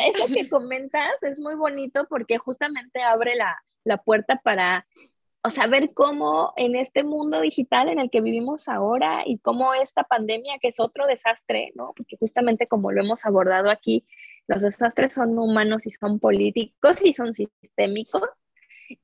Eso 0.06 0.26
que 0.26 0.48
comentas 0.48 1.22
es 1.22 1.40
muy 1.40 1.54
bonito 1.54 2.06
porque 2.08 2.38
justamente 2.38 3.02
abre 3.02 3.36
la, 3.36 3.62
la 3.84 3.98
puerta 3.98 4.40
para 4.42 4.86
ver 5.68 5.92
cómo 5.94 6.52
en 6.56 6.76
este 6.76 7.04
mundo 7.04 7.40
digital 7.40 7.88
en 7.88 7.98
el 7.98 8.10
que 8.10 8.20
vivimos 8.20 8.68
ahora 8.68 9.22
y 9.25 9.38
cómo 9.38 9.75
esta 9.75 10.04
pandemia, 10.04 10.58
que 10.60 10.68
es 10.68 10.80
otro 10.80 11.06
desastre, 11.06 11.72
¿no? 11.75 11.92
Porque 11.96 12.16
justamente 12.18 12.66
como 12.66 12.92
lo 12.92 13.02
hemos 13.02 13.25
abordado 13.25 13.70
aquí, 13.70 14.04
los 14.48 14.62
desastres 14.62 15.14
son 15.14 15.38
humanos 15.38 15.86
y 15.86 15.90
son 15.90 16.18
políticos 16.18 16.98
y 17.04 17.12
son 17.12 17.34
sistémicos, 17.34 18.28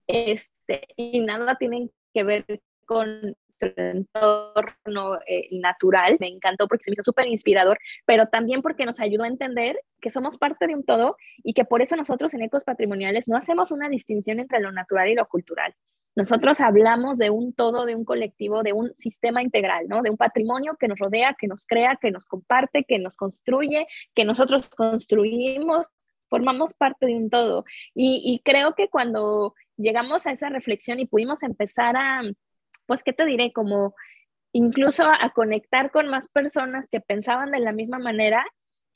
este, 0.06 0.86
y 0.96 1.20
nada 1.20 1.56
tienen 1.56 1.90
que 2.14 2.24
ver 2.24 2.44
con 2.86 3.36
entorno 3.62 5.18
eh, 5.26 5.48
natural. 5.52 6.16
Me 6.20 6.28
encantó 6.28 6.68
porque 6.68 6.84
se 6.84 6.90
me 6.90 6.94
hizo 6.94 7.02
súper 7.02 7.26
inspirador, 7.28 7.78
pero 8.06 8.26
también 8.26 8.62
porque 8.62 8.86
nos 8.86 9.00
ayudó 9.00 9.24
a 9.24 9.28
entender 9.28 9.78
que 10.00 10.10
somos 10.10 10.36
parte 10.36 10.66
de 10.66 10.74
un 10.74 10.84
todo 10.84 11.16
y 11.42 11.54
que 11.54 11.64
por 11.64 11.82
eso 11.82 11.96
nosotros 11.96 12.34
en 12.34 12.42
Ecos 12.42 12.64
Patrimoniales 12.64 13.28
no 13.28 13.36
hacemos 13.36 13.70
una 13.70 13.88
distinción 13.88 14.40
entre 14.40 14.60
lo 14.60 14.72
natural 14.72 15.08
y 15.08 15.14
lo 15.14 15.26
cultural. 15.26 15.74
Nosotros 16.14 16.60
hablamos 16.60 17.16
de 17.16 17.30
un 17.30 17.54
todo, 17.54 17.86
de 17.86 17.94
un 17.94 18.04
colectivo, 18.04 18.62
de 18.62 18.74
un 18.74 18.92
sistema 18.98 19.42
integral, 19.42 19.88
¿no? 19.88 20.02
De 20.02 20.10
un 20.10 20.18
patrimonio 20.18 20.76
que 20.78 20.88
nos 20.88 20.98
rodea, 20.98 21.34
que 21.38 21.46
nos 21.46 21.64
crea, 21.64 21.98
que 22.00 22.10
nos 22.10 22.26
comparte, 22.26 22.84
que 22.84 22.98
nos 22.98 23.16
construye, 23.16 23.86
que 24.14 24.26
nosotros 24.26 24.68
construimos, 24.68 25.90
formamos 26.28 26.74
parte 26.74 27.06
de 27.06 27.14
un 27.14 27.30
todo. 27.30 27.64
y 27.94 28.40
creo 28.44 28.74
que 28.74 28.88
cuando 28.88 29.54
llegamos 29.76 30.26
a 30.26 30.32
esa 30.32 30.48
reflexión 30.48 30.98
y 31.00 31.06
pudimos 31.06 31.42
empezar 31.42 31.96
a, 31.96 32.22
pues, 32.86 33.02
¿qué 33.02 33.12
te 33.12 33.24
diré? 33.24 33.52
Como 33.52 33.94
incluso 34.52 35.04
a 35.04 35.30
conectar 35.30 35.90
con 35.90 36.08
más 36.08 36.28
personas 36.28 36.88
que 36.88 37.00
pensaban 37.00 37.50
de 37.50 37.60
la 37.60 37.72
misma 37.72 37.98
manera, 37.98 38.44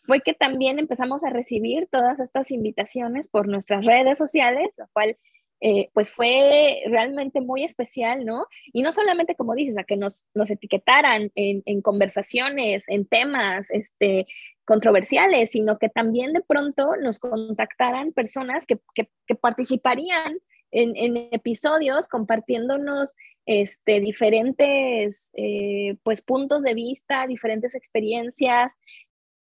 fue 0.07 0.21
que 0.21 0.35
también 0.35 0.79
empezamos 0.79 1.25
a 1.25 1.31
recibir 1.31 1.89
todas 1.91 2.21
estas 2.21 2.51
invitaciones 2.51 3.29
por 3.29 3.49
nuestras 3.49 3.85
redes 3.85 4.19
sociales, 4.19 4.75
lo 4.79 4.87
cual 4.93 5.17
eh, 5.61 5.89
pues 5.95 6.13
fue 6.13 6.83
realmente 6.87 7.41
muy 7.41 7.65
especial, 7.65 8.25
¿no? 8.25 8.47
Y 8.73 8.83
no 8.83 8.93
solamente, 8.93 9.35
como 9.35 9.55
dices, 9.55 9.79
a 9.79 9.85
que 9.85 9.97
nos, 9.97 10.27
nos 10.35 10.51
etiquetaran 10.51 11.33
en, 11.35 11.81
conversaciones, 11.81 12.85
en 12.89 13.07
temas 13.07 13.71
este, 13.71 14.27
controversiales, 14.67 15.51
sino 15.51 15.79
que 15.79 15.89
también 15.89 16.35
de 16.35 16.43
pronto 16.43 16.97
nos 16.97 17.19
contactaran 17.19 18.13
personas 18.13 18.67
que, 18.67 18.79
que 18.95 19.35
participarían 19.35 20.39
en, 20.77 21.29
episodios 21.33 22.09
compartiéndonos 22.09 23.15
este, 23.47 24.01
diferentes 24.01 25.31
eh, 25.35 25.97
pues, 26.03 26.21
puntos 26.21 26.63
de 26.63 26.75
vista, 26.75 27.27
diferentes 27.27 27.75
experiencias. 27.75 28.75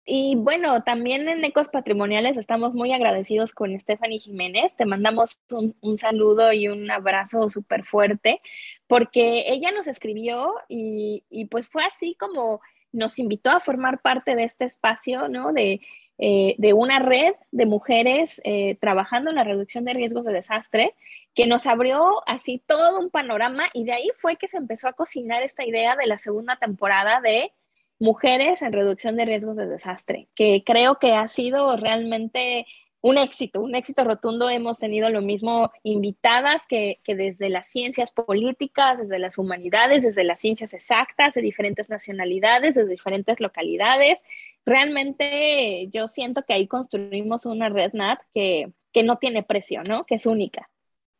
Y 0.04 0.34
bueno, 0.36 0.82
también 0.82 1.28
en 1.28 1.44
Ecos 1.44 1.68
Patrimoniales 1.68 2.36
estamos 2.36 2.74
muy 2.74 2.92
agradecidos 2.92 3.54
con 3.54 3.78
Stephanie 3.78 4.18
Jiménez. 4.18 4.74
Te 4.76 4.84
mandamos 4.84 5.40
un, 5.52 5.76
un 5.80 5.96
saludo 5.96 6.52
y 6.52 6.68
un 6.68 6.90
abrazo 6.90 7.48
súper 7.48 7.84
fuerte 7.84 8.40
porque 8.88 9.44
ella 9.46 9.70
nos 9.70 9.86
escribió 9.86 10.54
y, 10.68 11.24
y 11.30 11.46
pues 11.46 11.68
fue 11.68 11.84
así 11.84 12.16
como 12.18 12.60
nos 12.90 13.18
invitó 13.18 13.50
a 13.50 13.60
formar 13.60 14.02
parte 14.02 14.34
de 14.36 14.44
este 14.44 14.64
espacio, 14.66 15.28
¿no? 15.28 15.52
De, 15.52 15.80
eh, 16.24 16.54
de 16.56 16.72
una 16.72 17.00
red 17.00 17.34
de 17.50 17.66
mujeres 17.66 18.40
eh, 18.44 18.76
trabajando 18.80 19.30
en 19.30 19.34
la 19.34 19.42
reducción 19.42 19.84
de 19.84 19.92
riesgos 19.92 20.24
de 20.24 20.32
desastre, 20.32 20.94
que 21.34 21.48
nos 21.48 21.66
abrió 21.66 22.22
así 22.28 22.62
todo 22.64 23.00
un 23.00 23.10
panorama 23.10 23.64
y 23.74 23.82
de 23.82 23.94
ahí 23.94 24.08
fue 24.16 24.36
que 24.36 24.46
se 24.46 24.56
empezó 24.56 24.86
a 24.86 24.92
cocinar 24.92 25.42
esta 25.42 25.66
idea 25.66 25.96
de 25.96 26.06
la 26.06 26.18
segunda 26.18 26.54
temporada 26.54 27.20
de 27.20 27.50
mujeres 27.98 28.62
en 28.62 28.72
reducción 28.72 29.16
de 29.16 29.24
riesgos 29.24 29.56
de 29.56 29.66
desastre, 29.66 30.28
que 30.36 30.62
creo 30.64 31.00
que 31.00 31.12
ha 31.12 31.26
sido 31.26 31.76
realmente 31.76 32.66
un 33.02 33.18
éxito, 33.18 33.60
un 33.60 33.74
éxito 33.74 34.04
rotundo. 34.04 34.48
Hemos 34.48 34.78
tenido 34.78 35.10
lo 35.10 35.20
mismo 35.20 35.70
invitadas 35.82 36.66
que, 36.66 37.00
que, 37.04 37.14
desde 37.14 37.50
las 37.50 37.66
ciencias 37.66 38.12
políticas, 38.12 38.98
desde 38.98 39.18
las 39.18 39.36
humanidades, 39.36 40.04
desde 40.04 40.24
las 40.24 40.40
ciencias 40.40 40.72
exactas, 40.72 41.34
de 41.34 41.42
diferentes 41.42 41.90
nacionalidades, 41.90 42.76
de 42.76 42.86
diferentes 42.86 43.40
localidades. 43.40 44.22
Realmente 44.64 45.88
yo 45.90 46.08
siento 46.08 46.44
que 46.44 46.54
ahí 46.54 46.66
construimos 46.66 47.44
una 47.44 47.68
red 47.68 47.92
NAT 47.92 48.20
que, 48.32 48.72
que 48.92 49.02
no 49.02 49.18
tiene 49.18 49.42
precio, 49.42 49.82
¿no? 49.82 50.04
Que 50.06 50.14
es 50.14 50.24
única. 50.24 50.70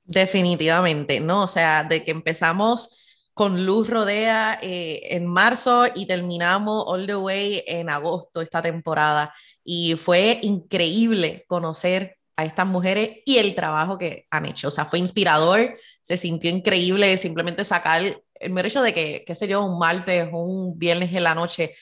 Definitivamente, 0.05 1.21
¿no? 1.21 1.43
O 1.43 1.49
sea, 1.49 1.85
de 1.85 2.05
que 2.05 2.13
empezamos 2.13 3.02
con 3.35 3.65
Luz 3.65 3.89
Rodea 3.89 4.59
eh, 4.63 5.01
en 5.11 5.27
marzo 5.27 5.87
y 5.95 6.07
terminamos 6.07 6.85
All 6.87 7.07
the 7.07 7.17
Way 7.17 7.65
en 7.67 7.89
agosto 7.89 8.41
esta 8.41 8.61
temporada. 8.61 9.35
Y 9.65 9.95
fue 9.97 10.39
increíble 10.43 11.45
conocer 11.49 12.19
a 12.37 12.45
estas 12.45 12.67
mujeres 12.67 13.19
y 13.25 13.39
el 13.39 13.55
trabajo 13.55 13.99
que 13.99 14.27
han 14.31 14.47
hecho. 14.47 14.69
O 14.69 14.71
sea, 14.71 14.85
fue 14.85 14.99
inspirador, 14.99 15.77
se 16.03 16.17
sintió 16.17 16.51
increíble 16.51 17.17
simplemente 17.17 17.65
sacar 17.65 18.03
el 18.35 18.51
mero 18.51 18.69
hecho 18.69 18.83
de 18.83 18.93
que, 18.93 19.25
qué 19.27 19.35
sé 19.35 19.49
yo, 19.49 19.65
un 19.65 19.79
martes 19.79 20.29
o 20.33 20.39
un 20.45 20.79
viernes 20.79 21.13
en 21.15 21.23
la 21.23 21.35
noche, 21.35 21.75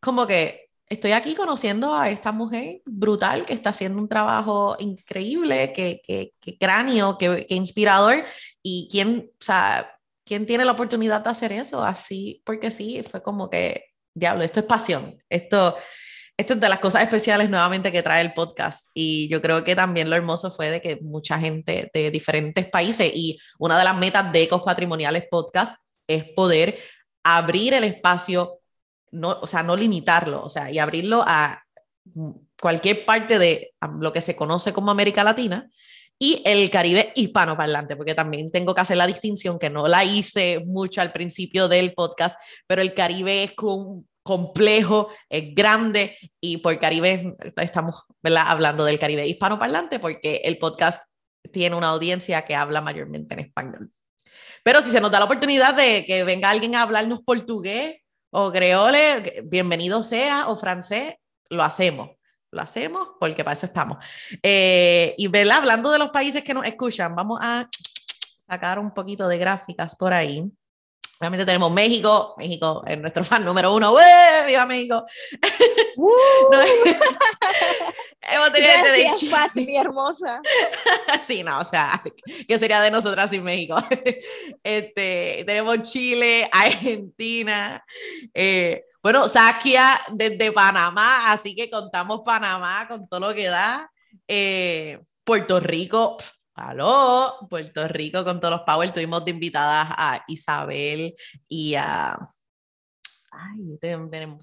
como 0.00 0.26
que 0.26 0.70
estoy 0.88 1.12
aquí 1.12 1.34
conociendo 1.34 1.94
a 1.94 2.10
esta 2.10 2.32
mujer 2.32 2.82
brutal 2.84 3.46
que 3.46 3.54
está 3.54 3.70
haciendo 3.70 3.98
un 3.98 4.08
trabajo 4.08 4.76
increíble, 4.78 5.72
que, 5.72 6.02
que, 6.04 6.58
cráneo, 6.58 7.16
que, 7.16 7.46
que 7.46 7.54
inspirador 7.54 8.24
y 8.62 8.88
quien, 8.90 9.30
o 9.30 9.44
sea, 9.44 9.88
¿quién 10.24 10.46
tiene 10.46 10.64
la 10.64 10.72
oportunidad 10.72 11.22
de 11.22 11.30
hacer 11.30 11.52
eso? 11.52 11.82
Así, 11.82 12.42
porque 12.44 12.70
sí, 12.70 13.02
fue 13.08 13.22
como 13.22 13.50
que, 13.50 13.86
diablo, 14.14 14.44
esto 14.44 14.60
es 14.60 14.66
pasión, 14.66 15.18
esto, 15.28 15.76
esto 16.36 16.54
es 16.54 16.60
de 16.60 16.68
las 16.68 16.80
cosas 16.80 17.02
especiales 17.02 17.50
nuevamente 17.50 17.92
que 17.92 18.02
trae 18.02 18.22
el 18.22 18.32
podcast. 18.32 18.88
Y 18.94 19.28
yo 19.28 19.40
creo 19.40 19.64
que 19.64 19.76
también 19.76 20.10
lo 20.10 20.16
hermoso 20.16 20.50
fue 20.50 20.70
de 20.70 20.80
que 20.80 20.96
mucha 21.02 21.38
gente 21.38 21.90
de 21.92 22.10
diferentes 22.10 22.68
países 22.68 23.10
y 23.14 23.38
una 23.58 23.78
de 23.78 23.84
las 23.84 23.96
metas 23.96 24.32
de 24.32 24.42
Ecos 24.42 24.62
Patrimoniales 24.62 25.24
Podcast 25.30 25.76
es 26.06 26.24
poder 26.34 26.78
abrir 27.22 27.74
el 27.74 27.84
espacio, 27.84 28.58
no, 29.10 29.38
o 29.40 29.46
sea, 29.46 29.62
no 29.62 29.76
limitarlo, 29.76 30.42
o 30.44 30.50
sea, 30.50 30.70
y 30.70 30.78
abrirlo 30.78 31.22
a 31.26 31.62
cualquier 32.60 33.04
parte 33.04 33.38
de 33.38 33.74
lo 34.00 34.12
que 34.12 34.20
se 34.20 34.34
conoce 34.34 34.72
como 34.72 34.90
América 34.90 35.22
Latina 35.22 35.70
y 36.22 36.40
el 36.44 36.70
Caribe 36.70 37.12
hispanoparlante, 37.16 37.96
porque 37.96 38.14
también 38.14 38.52
tengo 38.52 38.76
que 38.76 38.80
hacer 38.80 38.96
la 38.96 39.08
distinción 39.08 39.58
que 39.58 39.70
no 39.70 39.88
la 39.88 40.04
hice 40.04 40.60
mucho 40.64 41.00
al 41.00 41.12
principio 41.12 41.66
del 41.66 41.94
podcast, 41.94 42.36
pero 42.68 42.80
el 42.80 42.94
Caribe 42.94 43.42
es 43.42 43.54
complejo, 44.22 45.08
es 45.28 45.52
grande 45.52 46.16
y 46.40 46.58
por 46.58 46.78
Caribe 46.78 47.34
estamos 47.56 48.04
hablando 48.22 48.84
del 48.84 49.00
Caribe 49.00 49.26
hispanoparlante 49.26 49.98
porque 49.98 50.42
el 50.44 50.58
podcast 50.58 51.02
tiene 51.50 51.74
una 51.74 51.88
audiencia 51.88 52.44
que 52.44 52.54
habla 52.54 52.80
mayormente 52.80 53.34
en 53.34 53.40
español. 53.40 53.90
Pero 54.62 54.80
si 54.80 54.92
se 54.92 55.00
nos 55.00 55.10
da 55.10 55.18
la 55.18 55.24
oportunidad 55.24 55.74
de 55.74 56.04
que 56.04 56.22
venga 56.22 56.50
alguien 56.50 56.76
a 56.76 56.82
hablarnos 56.82 57.22
portugués 57.22 57.96
o 58.30 58.52
creole, 58.52 59.42
bienvenido 59.44 60.04
sea, 60.04 60.46
o 60.46 60.54
francés, 60.54 61.14
lo 61.50 61.64
hacemos. 61.64 62.10
Lo 62.52 62.60
hacemos 62.60 63.08
porque 63.18 63.42
para 63.42 63.54
eso 63.54 63.66
estamos. 63.66 63.96
Eh, 64.42 65.14
y 65.16 65.26
¿verdad? 65.28 65.58
hablando 65.58 65.90
de 65.90 65.98
los 65.98 66.10
países 66.10 66.44
que 66.44 66.52
nos 66.52 66.66
escuchan, 66.66 67.16
vamos 67.16 67.40
a 67.42 67.66
sacar 68.38 68.78
un 68.78 68.92
poquito 68.92 69.26
de 69.26 69.38
gráficas 69.38 69.96
por 69.96 70.12
ahí. 70.12 70.44
Obviamente 71.18 71.46
tenemos 71.46 71.72
México, 71.72 72.34
México 72.36 72.82
es 72.86 72.98
nuestro 72.98 73.24
fan 73.24 73.42
número 73.44 73.74
uno. 73.74 73.94
¡Viva 74.46 74.66
México! 74.66 75.02
Uh. 75.96 76.10
Hemos 78.20 78.52
tenido 78.52 78.72
Gracias, 78.82 79.20
de 79.22 79.30
Pati, 79.30 79.66
mi 79.66 79.76
hermosa. 79.76 80.42
sí, 81.26 81.42
no, 81.42 81.60
o 81.60 81.64
sea, 81.64 82.02
¿qué 82.46 82.58
sería 82.58 82.82
de 82.82 82.90
nosotras 82.90 83.30
sin 83.30 83.42
México? 83.44 83.76
este, 84.62 85.44
tenemos 85.46 85.82
Chile, 85.90 86.50
Argentina, 86.52 87.82
eh, 88.34 88.84
bueno, 89.02 89.28
Sakia 89.28 90.00
desde 90.12 90.52
Panamá, 90.52 91.32
así 91.32 91.54
que 91.54 91.68
contamos 91.68 92.20
Panamá 92.24 92.86
con 92.88 93.08
todo 93.08 93.28
lo 93.28 93.34
que 93.34 93.46
da. 93.46 93.90
Eh, 94.28 95.00
Puerto 95.24 95.58
Rico, 95.58 96.16
Aló, 96.54 97.46
Puerto 97.48 97.88
Rico 97.88 98.24
con 98.24 98.38
todos 98.38 98.54
los 98.54 98.62
Power. 98.62 98.92
Tuvimos 98.92 99.24
de 99.24 99.30
invitadas 99.32 99.88
a 99.90 100.24
Isabel 100.28 101.14
y 101.48 101.74
a. 101.74 102.16
Ay, 103.32 103.78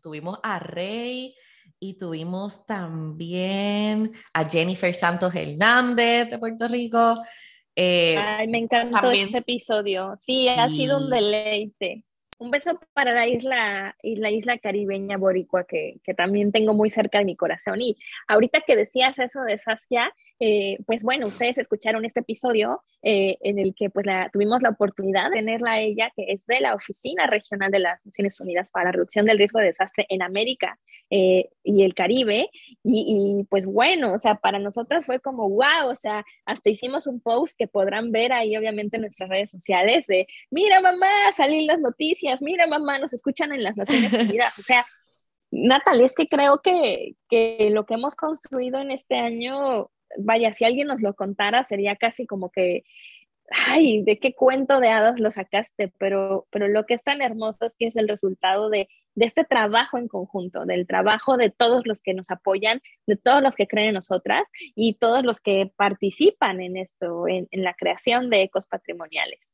tuvimos 0.01 0.39
a 0.41 0.59
Rey 0.59 1.35
y 1.79 1.97
tuvimos 1.97 2.65
también 2.65 4.11
a 4.33 4.43
Jennifer 4.43 4.93
Santos 4.93 5.33
Hernández 5.33 6.29
de 6.29 6.37
Puerto 6.37 6.67
Rico. 6.67 7.15
Eh, 7.75 8.17
Ay, 8.17 8.47
me 8.47 8.57
encantó 8.57 9.11
este 9.11 9.37
episodio. 9.37 10.15
Sí, 10.17 10.49
ha 10.49 10.67
sido 10.67 10.97
un 10.97 11.09
deleite. 11.09 12.03
Un 12.39 12.51
beso 12.51 12.79
para 12.93 13.13
la 13.13 13.27
isla, 13.27 13.95
la 14.01 14.31
isla 14.31 14.57
caribeña 14.57 15.17
boricua 15.17 15.65
que, 15.65 15.99
que, 16.03 16.13
también 16.13 16.51
tengo 16.51 16.73
muy 16.73 16.89
cerca 16.89 17.19
de 17.19 17.25
mi 17.25 17.35
corazón. 17.35 17.81
Y 17.81 17.97
ahorita 18.27 18.61
que 18.61 18.75
decías 18.75 19.19
eso 19.19 19.41
de 19.41 19.57
Saskia, 19.57 20.13
eh, 20.41 20.77
pues 20.85 21.03
bueno, 21.03 21.27
ustedes 21.27 21.57
escucharon 21.57 22.05
este 22.05 22.21
episodio 22.21 22.81
eh, 23.01 23.37
en 23.41 23.59
el 23.59 23.75
que 23.75 23.89
pues 23.89 24.05
la, 24.05 24.29
tuvimos 24.31 24.61
la 24.61 24.69
oportunidad 24.69 25.29
de 25.29 25.37
tenerla 25.37 25.73
a 25.73 25.81
ella, 25.81 26.11
que 26.15 26.25
es 26.29 26.45
de 26.45 26.61
la 26.61 26.75
Oficina 26.75 27.27
Regional 27.27 27.71
de 27.71 27.79
las 27.79 28.05
Naciones 28.05 28.39
Unidas 28.39 28.71
para 28.71 28.85
la 28.85 28.91
Reducción 28.93 29.25
del 29.25 29.37
Riesgo 29.37 29.59
de 29.59 29.65
Desastre 29.65 30.05
en 30.07 30.21
América 30.21 30.79
eh, 31.09 31.49
y 31.61 31.83
el 31.83 31.93
Caribe. 31.93 32.49
Y, 32.83 33.45
pues 33.49 33.65
bueno, 33.65 34.13
o 34.13 34.19
sea, 34.19 34.35
para 34.35 34.59
nosotras 34.59 35.05
fue 35.05 35.19
como, 35.19 35.49
wow, 35.49 35.89
o 35.89 35.95
sea, 35.95 36.23
hasta 36.45 36.69
hicimos 36.69 37.05
un 37.07 37.19
post 37.19 37.57
que 37.57 37.67
podrán 37.67 38.11
ver 38.13 38.31
ahí 38.31 38.55
obviamente 38.55 38.95
en 38.95 39.01
nuestras 39.01 39.29
redes 39.29 39.51
sociales 39.51 40.07
de, 40.07 40.25
mira 40.51 40.79
mamá, 40.79 41.09
salí 41.35 41.65
las 41.65 41.79
noticias, 41.79 42.41
mira 42.41 42.65
mamá, 42.65 42.97
nos 42.97 43.13
escuchan 43.13 43.51
en 43.51 43.63
las 43.63 43.75
Naciones 43.75 44.13
Unidas. 44.19 44.57
O 44.57 44.63
sea, 44.63 44.85
Natalia, 45.51 46.05
es 46.05 46.15
que 46.15 46.27
creo 46.27 46.61
que, 46.61 47.15
que 47.29 47.69
lo 47.71 47.85
que 47.85 47.95
hemos 47.95 48.15
construido 48.15 48.79
en 48.79 48.91
este 48.91 49.15
año 49.15 49.89
vaya, 50.17 50.51
si 50.51 50.65
alguien 50.65 50.87
nos 50.87 51.01
lo 51.01 51.13
contara, 51.13 51.63
sería 51.63 51.95
casi 51.95 52.25
como 52.25 52.51
que, 52.51 52.83
ay, 53.67 54.03
¿de 54.03 54.19
qué 54.19 54.33
cuento 54.33 54.79
de 54.79 54.89
hadas 54.89 55.19
lo 55.19 55.31
sacaste? 55.31 55.91
Pero, 55.97 56.47
pero 56.51 56.67
lo 56.67 56.85
que 56.85 56.93
es 56.93 57.03
tan 57.03 57.21
hermoso 57.21 57.65
es 57.65 57.75
que 57.77 57.87
es 57.87 57.95
el 57.95 58.07
resultado 58.07 58.69
de, 58.69 58.87
este 59.15 59.43
trabajo 59.43 59.97
en 59.97 60.07
conjunto, 60.07 60.65
del 60.65 60.87
trabajo 60.87 61.35
de 61.35 61.49
todos 61.49 61.85
los 61.85 62.01
que 62.01 62.13
nos 62.13 62.31
apoyan, 62.31 62.81
de 63.05 63.17
todos 63.17 63.41
los 63.43 63.55
que 63.55 63.67
creen 63.67 63.89
en 63.89 63.95
nosotras 63.95 64.47
y 64.75 64.93
todos 64.93 65.25
los 65.25 65.41
que 65.41 65.71
participan 65.75 66.61
en 66.61 66.77
esto, 66.77 67.27
en, 67.27 67.47
la 67.51 67.73
creación 67.73 68.29
de 68.29 68.43
ecos 68.43 68.65
patrimoniales. 68.67 69.53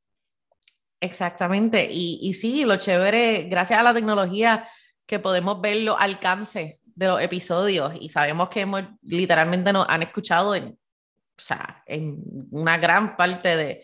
Exactamente, 1.02 1.90
y, 1.92 2.20
y 2.22 2.34
sí, 2.34 2.64
lo 2.64 2.78
chévere, 2.78 3.44
gracias 3.50 3.80
a 3.80 3.84
la 3.84 3.94
tecnología 3.94 4.68
que 5.08 5.20
podemos 5.20 5.60
ver 5.62 5.78
los 5.78 5.96
alcances 6.00 6.80
de 6.96 7.08
los 7.08 7.22
episodios 7.22 7.94
y 8.00 8.10
sabemos 8.10 8.50
que 8.50 8.62
hemos, 8.62 8.84
literalmente 9.04 9.72
nos 9.74 9.86
han 9.88 10.04
escuchado 10.04 10.56
en, 10.56 10.68
o 10.68 11.42
sea, 11.42 11.84
en 11.86 12.24
una 12.52 12.78
gran 12.78 13.16
parte 13.16 13.56
de, 13.56 13.84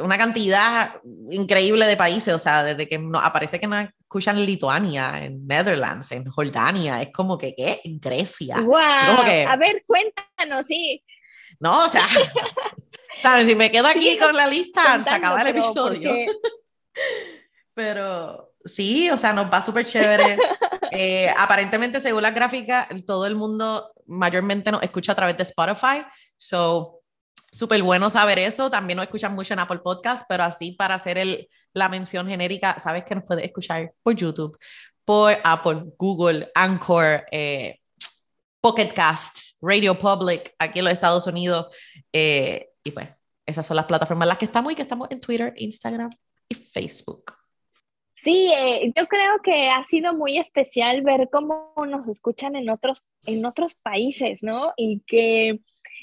una 0.00 0.16
cantidad 0.16 0.94
increíble 1.30 1.86
de 1.86 1.96
países, 1.96 2.32
o 2.32 2.38
sea, 2.38 2.62
desde 2.64 2.88
que 2.88 2.98
nos 2.98 3.22
aparece 3.22 3.60
que 3.60 3.66
nos 3.66 3.88
escuchan 4.00 4.38
en 4.38 4.46
Lituania, 4.46 5.22
en 5.22 5.46
Netherlands, 5.46 6.12
en 6.12 6.24
Jordania, 6.24 7.02
es 7.02 7.12
como 7.12 7.36
que, 7.36 7.54
¿qué? 7.54 7.80
En 7.84 7.98
Grecia. 7.98 8.60
¡Wow! 8.60 8.78
a 8.78 9.56
ver, 9.56 9.82
cuéntanos, 9.86 10.66
sí. 10.66 11.02
No, 11.60 11.84
o 11.84 11.88
sea, 11.88 12.06
¿sabes? 13.20 13.46
Si 13.46 13.54
me 13.54 13.70
quedo 13.70 13.86
aquí 13.86 14.16
con 14.18 14.34
la 14.34 14.46
lista, 14.46 15.02
se 15.02 15.10
acaba 15.10 15.42
el 15.42 15.48
episodio. 15.48 16.10
Pero 17.74 18.51
sí, 18.64 19.10
o 19.10 19.18
sea, 19.18 19.32
nos 19.32 19.52
va 19.52 19.60
súper 19.60 19.86
chévere. 19.86 20.36
Eh, 20.94 21.32
aparentemente, 21.38 22.02
según 22.02 22.20
la 22.20 22.32
gráfica, 22.32 22.86
todo 23.06 23.24
el 23.24 23.34
mundo 23.34 23.94
mayormente 24.04 24.70
nos 24.70 24.82
escucha 24.82 25.12
a 25.12 25.14
través 25.14 25.38
de 25.38 25.44
Spotify. 25.44 26.04
So, 26.36 27.00
súper 27.50 27.82
bueno 27.82 28.10
saber 28.10 28.38
eso. 28.38 28.70
También 28.70 28.98
nos 28.98 29.04
escuchan 29.04 29.34
mucho 29.34 29.54
en 29.54 29.60
Apple 29.60 29.78
Podcast, 29.78 30.26
pero 30.28 30.44
así 30.44 30.72
para 30.72 30.96
hacer 30.96 31.16
el, 31.16 31.48
la 31.72 31.88
mención 31.88 32.28
genérica, 32.28 32.78
sabes 32.78 33.04
que 33.04 33.14
nos 33.14 33.24
puedes 33.24 33.42
escuchar 33.42 33.92
por 34.02 34.14
YouTube, 34.14 34.58
por 35.04 35.34
Apple, 35.42 35.84
Google, 35.98 36.50
Anchor, 36.54 37.24
eh, 37.30 37.78
Pocket 38.60 38.92
Casts, 38.94 39.56
Radio 39.60 39.98
Public, 39.98 40.54
aquí 40.58 40.80
en 40.80 40.84
los 40.84 40.94
Estados 40.94 41.26
Unidos. 41.26 41.74
Eh, 42.12 42.68
y 42.84 42.90
pues, 42.90 43.08
esas 43.46 43.66
son 43.66 43.76
las 43.76 43.86
plataformas 43.86 44.26
en 44.26 44.28
las 44.28 44.38
que 44.38 44.44
estamos 44.44 44.72
y 44.72 44.76
que 44.76 44.82
estamos 44.82 45.08
en 45.10 45.20
Twitter, 45.20 45.52
Instagram 45.56 46.10
y 46.48 46.54
Facebook. 46.54 47.41
Sí, 48.22 48.52
eh, 48.56 48.92
yo 48.96 49.08
creo 49.08 49.40
que 49.42 49.68
ha 49.68 49.82
sido 49.82 50.12
muy 50.12 50.38
especial 50.38 51.02
ver 51.02 51.28
cómo 51.32 51.74
nos 51.88 52.06
escuchan 52.06 52.54
en 52.54 52.70
otros, 52.70 53.02
en 53.26 53.44
otros 53.44 53.74
países, 53.74 54.44
¿no? 54.44 54.72
Y 54.76 55.00
que, 55.08 55.58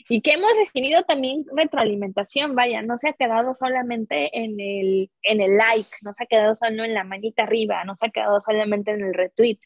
y 0.10 0.19
que 0.19 0.34
hemos 0.34 0.51
recibido 0.58 1.03
también 1.03 1.45
retroalimentación, 1.55 2.55
vaya, 2.55 2.82
no 2.82 2.97
se 2.97 3.08
ha 3.10 3.13
quedado 3.13 3.53
solamente 3.53 4.38
en 4.38 4.60
el, 4.60 5.12
en 5.23 5.39
el 5.39 5.55
like, 5.55 5.89
no 6.01 6.12
se 6.12 6.25
ha 6.25 6.27
quedado 6.27 6.55
solo 6.55 6.84
en 6.84 6.93
la 6.93 7.05
manita 7.05 7.43
arriba, 7.43 7.86
no 7.86 7.95
se 7.95 8.08
ha 8.08 8.10
quedado 8.10 8.41
solamente 8.41 8.91
en 8.91 9.01
el 9.01 9.13
retweet, 9.13 9.60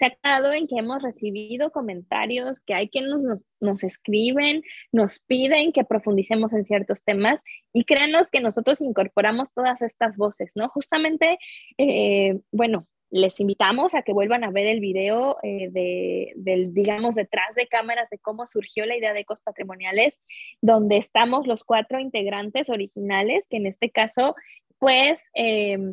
se 0.00 0.06
ha 0.06 0.10
quedado 0.10 0.54
en 0.54 0.66
que 0.66 0.76
hemos 0.78 1.02
recibido 1.02 1.70
comentarios, 1.72 2.58
que 2.60 2.72
hay 2.72 2.88
quienes 2.88 3.22
nos, 3.22 3.44
nos, 3.60 3.84
escriben, 3.84 4.62
nos 4.92 5.18
piden 5.18 5.72
que 5.72 5.84
profundicemos 5.84 6.54
en 6.54 6.64
ciertos 6.64 7.04
temas 7.04 7.42
y 7.74 7.84
créanos 7.84 8.30
que 8.30 8.40
nosotros 8.40 8.80
incorporamos 8.80 9.52
todas 9.52 9.82
estas 9.82 10.16
voces, 10.16 10.52
¿no? 10.54 10.70
Justamente, 10.70 11.38
eh, 11.76 12.40
bueno, 12.50 12.86
les 13.10 13.40
invitamos 13.40 13.94
a 13.94 14.00
que 14.00 14.14
vuelvan 14.14 14.42
a 14.42 14.50
ver 14.50 14.68
el 14.68 14.80
video 14.80 15.36
eh, 15.42 15.68
de, 15.70 16.32
del, 16.36 16.72
digamos, 16.72 17.14
detrás 17.14 17.54
de 17.54 17.66
cámaras 17.66 18.08
de 18.08 18.18
cómo 18.18 18.46
surgió 18.46 18.86
la 18.86 18.96
idea 18.96 19.12
de 19.12 19.20
ecos 19.20 19.42
patrimoniales, 19.42 20.18
donde 20.62 20.96
estamos 20.96 21.46
los 21.46 21.62
cuatro 21.62 22.00
integrantes 22.00 22.70
originales, 22.70 23.46
que 23.48 23.58
en 23.58 23.66
este 23.66 23.90
caso, 23.90 24.34
pues, 24.78 25.28
eh, 25.34 25.92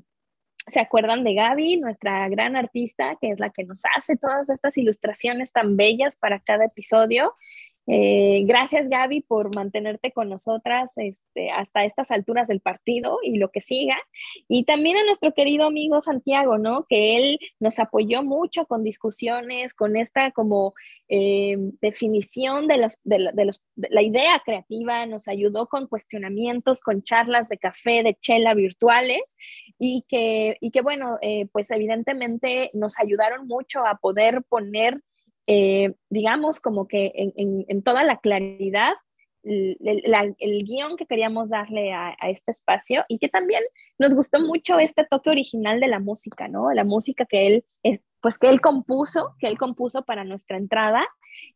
¿Se 0.68 0.82
acuerdan 0.82 1.24
de 1.24 1.34
Gaby, 1.34 1.78
nuestra 1.78 2.28
gran 2.28 2.58
artista, 2.58 3.18
que 3.22 3.30
es 3.32 3.40
la 3.40 3.50
que 3.52 3.64
nos 3.64 3.82
hace 3.96 4.18
todas 4.18 4.50
estas 4.50 4.78
ilustraciones 4.78 5.54
tan 5.54 5.78
bellas 5.78 6.18
para 6.18 6.42
cada 6.42 6.66
episodio? 6.66 7.34
Eh, 7.90 8.44
gracias 8.44 8.90
Gaby 8.90 9.22
por 9.22 9.56
mantenerte 9.56 10.12
con 10.12 10.28
nosotras 10.28 10.92
este, 10.98 11.52
hasta 11.52 11.86
estas 11.86 12.12
alturas 12.12 12.50
del 12.50 12.60
partido 12.60 13.20
y 13.24 13.38
lo 13.38 13.50
que 13.50 13.62
siga. 13.62 13.96
Y 14.50 14.66
también 14.66 14.98
a 14.98 15.06
nuestro 15.06 15.34
querido 15.34 15.68
amigo 15.68 16.02
Santiago, 16.02 16.58
¿no? 16.58 16.86
Que 16.90 17.16
él 17.16 17.40
nos 17.62 17.80
apoyó 17.80 18.24
mucho 18.24 18.66
con 18.66 18.84
discusiones, 18.84 19.74
con 19.74 19.96
esta 19.96 20.32
como 20.32 20.74
eh, 21.08 21.56
definición 21.80 22.68
de, 22.68 22.90
la 23.76 24.02
idea 24.02 24.42
creativa, 24.46 25.06
nos 25.06 25.30
ayudó 25.30 25.68
con 25.68 25.88
cuestionamientos, 25.88 26.82
con 26.82 27.04
charlas 27.04 27.48
de 27.48 27.58
café, 27.58 28.04
de 28.04 28.16
chela 28.16 28.54
virtuales 28.54 29.38
y 29.80 30.06
que, 30.08 30.58
y 30.60 30.72
que 30.72 30.82
bueno, 30.82 31.18
eh, 31.22 31.48
pues 31.52 31.72
evidentemente 31.72 32.72
nos 32.74 33.00
ayudaron 33.00 33.48
mucho 33.48 33.86
a 33.86 33.96
poder 33.96 34.44
poner 34.50 35.02
eh, 35.48 35.94
digamos, 36.10 36.60
como 36.60 36.90
que 36.90 37.14
en, 37.16 37.82
toda 37.82 38.04
la 38.04 38.20
claridad 38.20 38.94
el, 39.44 40.64
guion 40.66 40.98
que 40.98 41.06
queríamos 41.06 41.48
darle 41.48 41.94
a, 41.94 42.14
este 42.24 42.52
espacio 42.52 43.06
y 43.08 43.18
que 43.18 43.30
también 43.30 43.64
nos 43.98 44.14
gustó 44.14 44.42
mucho 44.42 44.78
este 44.78 45.06
toque 45.10 45.30
original 45.30 45.80
de 45.80 45.88
la 45.88 46.00
música, 46.00 46.50
¿no? 46.50 46.74
La 46.74 46.84
música 46.84 47.26
que 47.26 47.48
él, 47.48 47.66
pues 48.20 48.38
que 48.38 48.50
él 48.50 48.60
compuso, 48.60 49.36
que 49.40 49.48
él 49.48 49.58
compuso 49.58 50.04
para 50.04 50.26
nuestra 50.26 50.58
entrada 50.58 51.08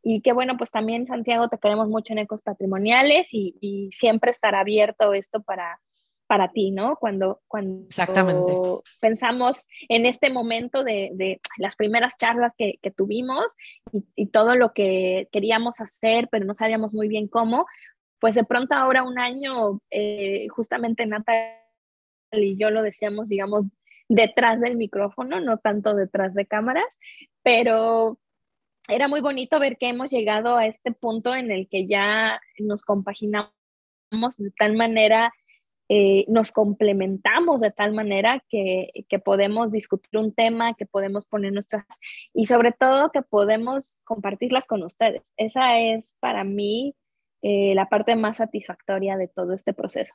y 0.02 0.22
que 0.22 0.32
bueno, 0.32 0.56
pues 0.56 0.72
también 0.72 1.06
Santiago 1.06 1.50
te 1.50 1.58
queremos 1.58 1.90
mucho 1.90 2.14
en 2.14 2.20
Ecos 2.20 2.42
Patrimoniales 2.42 3.28
y 3.34 3.90
siempre 3.92 4.32
estará 4.32 4.62
abierto 4.62 5.14
esto 5.14 5.42
para, 5.42 5.82
para 6.32 6.48
ti, 6.48 6.72
¿no? 6.72 6.96
Cuando, 6.96 7.41
cuando 7.50 7.88
Exactamente. 7.88 8.54
pensamos 9.02 9.67
en 9.89 10.06
este 10.06 10.30
momento 10.30 10.82
de, 10.82 11.41
las 11.58 11.76
primeras 11.76 12.15
charlas 12.15 12.56
que, 12.58 12.80
tuvimos 12.96 13.58
y, 14.15 14.28
todo 14.28 14.56
lo 14.56 14.72
que 14.72 15.28
queríamos 15.34 15.82
hacer, 15.82 16.30
pero 16.32 16.46
no 16.46 16.54
sabíamos 16.54 16.94
muy 16.94 17.10
bien 17.10 17.28
cómo, 17.28 17.65
pues 18.22 18.36
de 18.36 18.46
pronto 18.46 18.76
ahora 18.76 19.04
un 19.04 19.20
año, 19.20 19.82
eh, 19.89 20.48
justamente 20.56 21.06
Nata 21.06 21.34
y 22.32 22.56
yo 22.56 22.70
lo 22.70 22.82
decíamos, 22.82 23.28
digamos, 23.28 23.65
detrás 24.08 24.62
del 24.62 24.78
micrófono, 24.78 25.41
no 25.41 25.58
tanto 25.58 25.96
detrás 25.96 26.34
de 26.34 26.46
cámaras, 26.46 26.98
pero 27.44 28.17
era 28.88 29.10
muy 29.10 29.20
bonito 29.20 29.60
ver 29.60 29.76
que 29.78 29.89
hemos 29.89 30.10
llegado 30.10 30.56
a 30.56 30.65
este 30.65 30.94
punto 30.94 31.36
en 31.36 31.52
el 31.52 31.67
que 31.67 31.88
ya 31.88 32.39
nos 32.58 32.84
compaginamos 32.84 33.52
de 34.38 34.52
tal 34.58 34.78
manera, 34.78 35.34
eh, 35.94 36.24
nos 36.30 36.54
complementamos 36.54 37.60
de 37.60 37.70
tal 37.70 37.92
manera 37.92 38.42
que, 38.48 38.92
que, 39.10 39.20
podemos 39.20 39.74
discutir 39.74 40.18
un 40.18 40.34
tema, 40.34 40.74
que 40.74 40.86
podemos 40.86 41.26
poner 41.26 41.52
nuestras, 41.52 41.84
y 42.34 42.46
sobre 42.46 42.72
todo 42.72 43.12
que 43.12 43.22
podemos 43.22 43.98
compartirlas 44.06 44.68
con 44.68 44.84
ustedes. 44.84 45.22
Esa 45.36 45.80
es 45.80 46.16
para 46.22 46.46
mí 46.46 46.96
eh, 47.42 47.74
la 47.76 47.90
parte 47.90 48.16
más 48.16 48.38
satisfactoria 48.38 49.18
de 49.18 49.28
todo 49.28 49.52
este 49.52 49.74
proceso. 49.74 50.14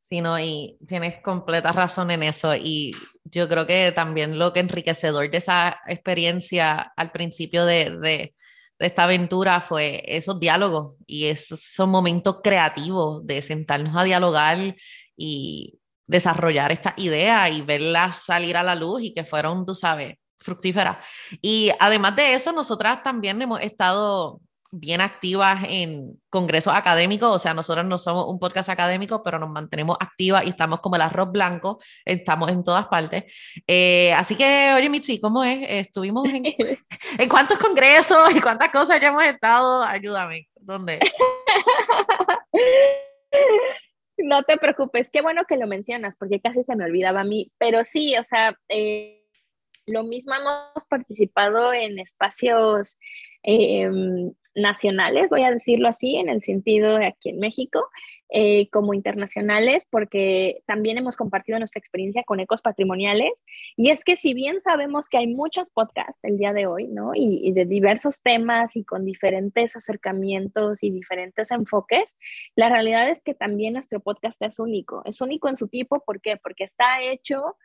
Sí, 0.00 0.20
no, 0.20 0.40
y 0.40 0.76
tienes 0.88 1.18
completa 1.18 1.70
razón 1.70 2.10
en 2.10 2.24
eso. 2.24 2.56
Y 2.56 2.96
yo 3.22 3.48
creo 3.48 3.64
que 3.64 3.92
también 3.92 4.40
lo 4.40 4.52
que 4.52 4.58
enriquecedor 4.58 5.30
de 5.30 5.38
esa 5.38 5.78
experiencia 5.86 6.92
al 6.96 7.12
principio 7.12 7.64
de, 7.64 7.96
de, 7.98 8.34
esta 8.78 9.04
aventura 9.04 9.60
fue 9.60 10.02
esos 10.06 10.38
diálogos 10.38 10.96
y 11.06 11.26
esos 11.26 11.88
momentos 11.88 12.40
creativos 12.42 13.26
de 13.26 13.42
sentarnos 13.42 13.96
a 13.96 14.04
dialogar 14.04 14.76
y 15.16 15.78
desarrollar 16.06 16.72
esta 16.72 16.94
idea 16.96 17.48
y 17.50 17.62
verlas 17.62 18.24
salir 18.24 18.56
a 18.56 18.62
la 18.62 18.74
luz 18.74 19.02
y 19.02 19.14
que 19.14 19.24
fueron, 19.24 19.66
tú 19.66 19.74
sabes, 19.74 20.16
fructíferas. 20.38 20.98
Y 21.42 21.70
además 21.80 22.16
de 22.16 22.34
eso, 22.34 22.52
nosotras 22.52 23.02
también 23.02 23.40
hemos 23.42 23.60
estado 23.60 24.40
bien 24.72 25.00
activas 25.00 25.64
en 25.68 26.20
congresos 26.30 26.74
académicos, 26.74 27.28
o 27.34 27.38
sea, 27.38 27.54
nosotros 27.54 27.84
no 27.84 27.98
somos 27.98 28.26
un 28.26 28.38
podcast 28.38 28.68
académico, 28.68 29.22
pero 29.22 29.38
nos 29.38 29.50
mantenemos 29.50 29.96
activas 30.00 30.44
y 30.44 30.50
estamos 30.50 30.80
como 30.80 30.96
el 30.96 31.02
arroz 31.02 31.30
blanco, 31.32 31.80
estamos 32.04 32.50
en 32.50 32.64
todas 32.64 32.86
partes. 32.86 33.24
Eh, 33.66 34.12
así 34.14 34.34
que, 34.34 34.72
oye, 34.74 34.88
Michi, 34.88 35.20
¿cómo 35.20 35.44
es? 35.44 35.60
Estuvimos 35.68 36.28
en, 36.28 36.44
en 37.18 37.28
cuántos 37.28 37.58
congresos 37.58 38.34
y 38.34 38.40
cuántas 38.40 38.70
cosas 38.70 39.00
ya 39.00 39.08
hemos 39.08 39.24
estado, 39.24 39.82
ayúdame, 39.82 40.48
¿dónde? 40.54 41.00
No 44.18 44.42
te 44.44 44.56
preocupes, 44.56 45.10
qué 45.10 45.20
bueno 45.20 45.44
que 45.46 45.58
lo 45.58 45.66
mencionas, 45.66 46.16
porque 46.16 46.40
casi 46.40 46.64
se 46.64 46.74
me 46.74 46.84
olvidaba 46.84 47.20
a 47.20 47.24
mí, 47.24 47.52
pero 47.58 47.84
sí, 47.84 48.16
o 48.16 48.24
sea, 48.24 48.58
eh, 48.70 49.22
lo 49.86 50.04
mismo 50.04 50.34
hemos 50.34 50.84
participado 50.88 51.72
en 51.72 51.98
espacios 51.98 52.98
eh, 53.42 53.88
nacionales, 54.56 55.28
voy 55.28 55.42
a 55.42 55.50
decirlo 55.50 55.88
así, 55.88 56.16
en 56.16 56.28
el 56.28 56.42
sentido 56.42 56.96
de 56.96 57.06
aquí 57.06 57.28
en 57.28 57.38
México, 57.38 57.86
eh, 58.30 58.68
como 58.70 58.94
internacionales, 58.94 59.86
porque 59.88 60.62
también 60.66 60.98
hemos 60.98 61.16
compartido 61.16 61.58
nuestra 61.58 61.78
experiencia 61.78 62.24
con 62.24 62.40
ecos 62.40 62.62
patrimoniales. 62.62 63.44
Y 63.76 63.90
es 63.90 64.02
que 64.02 64.16
si 64.16 64.34
bien 64.34 64.60
sabemos 64.60 65.08
que 65.08 65.18
hay 65.18 65.28
muchos 65.28 65.70
podcasts 65.70 66.18
el 66.24 66.38
día 66.38 66.52
de 66.52 66.66
hoy, 66.66 66.88
¿no? 66.88 67.12
Y, 67.14 67.40
y 67.44 67.52
de 67.52 67.66
diversos 67.66 68.20
temas 68.22 68.76
y 68.76 68.84
con 68.84 69.04
diferentes 69.04 69.76
acercamientos 69.76 70.82
y 70.82 70.90
diferentes 70.90 71.50
enfoques, 71.52 72.16
la 72.56 72.68
realidad 72.68 73.08
es 73.08 73.22
que 73.22 73.34
también 73.34 73.74
nuestro 73.74 74.00
podcast 74.00 74.40
es 74.42 74.58
único. 74.58 75.02
Es 75.04 75.20
único 75.20 75.48
en 75.48 75.56
su 75.56 75.68
tipo, 75.68 76.00
¿por 76.00 76.20
qué? 76.20 76.36
Porque 76.36 76.64
está 76.64 77.02
hecho 77.02 77.56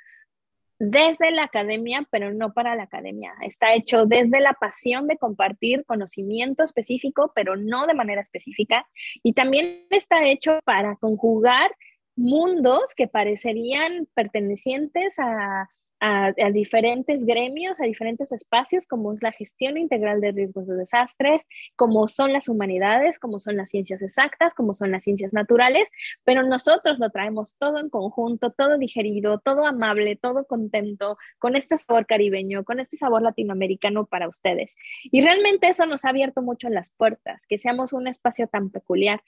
desde 0.83 1.29
la 1.29 1.43
academia, 1.43 2.07
pero 2.09 2.33
no 2.33 2.53
para 2.53 2.75
la 2.75 2.83
academia. 2.83 3.35
Está 3.41 3.75
hecho 3.75 4.07
desde 4.07 4.39
la 4.41 4.53
pasión 4.53 5.05
de 5.05 5.15
compartir 5.15 5.85
conocimiento 5.85 6.63
específico, 6.63 7.31
pero 7.35 7.55
no 7.55 7.85
de 7.85 7.93
manera 7.93 8.19
específica. 8.19 8.87
Y 9.21 9.33
también 9.33 9.85
está 9.91 10.25
hecho 10.25 10.57
para 10.65 10.95
conjugar 10.95 11.69
mundos 12.15 12.95
que 12.95 13.07
parecerían 13.07 14.07
pertenecientes 14.15 15.19
a 15.19 15.69
a, 16.01 16.33
diferentes 16.51 17.23
gremios, 17.25 17.79
a 17.79 17.85
diferentes 17.85 18.31
espacios, 18.31 18.87
como 18.87 19.13
es 19.13 19.21
la 19.21 19.31
gestión 19.31 19.77
integral 19.77 20.19
de 20.19 20.31
riesgos 20.31 20.67
de 20.67 20.75
desastres, 20.75 21.43
como 21.75 22.07
son 22.07 22.33
las 22.33 22.49
humanidades, 22.49 23.19
como 23.19 23.39
son 23.39 23.55
las 23.55 23.69
ciencias 23.69 24.01
exactas, 24.01 24.55
como 24.55 24.73
son 24.73 24.91
las 24.91 25.03
ciencias 25.03 25.31
naturales, 25.31 25.89
pero 26.23 26.41
nosotros 26.41 26.97
lo 26.97 27.11
traemos 27.11 27.55
todo 27.57 27.77
en 27.77 27.89
conjunto, 27.89 28.51
todo 28.51 28.79
digerido, 28.79 29.39
todo 29.39 29.65
amable, 29.65 30.15
todo 30.15 30.45
contento, 30.45 31.17
con 31.37 31.55
este 31.55 31.77
sabor 31.77 32.07
caribeño, 32.07 32.63
con 32.63 32.79
este 32.79 32.97
sabor 32.97 33.21
latinoamericano 33.21 34.07
para 34.07 34.27
ustedes. 34.27 34.75
Y 35.03 35.21
realmente 35.21 35.67
eso 35.67 35.85
nos 35.85 36.03
ha 36.05 36.09
abierto 36.09 36.41
mucho 36.41 36.69
las 36.69 36.89
puertas, 36.89 37.45
que 37.47 37.59
seamos 37.59 37.93
un 37.93 38.07
espacio 38.07 38.47
tan 38.47 38.71
peculiar. 38.71 39.21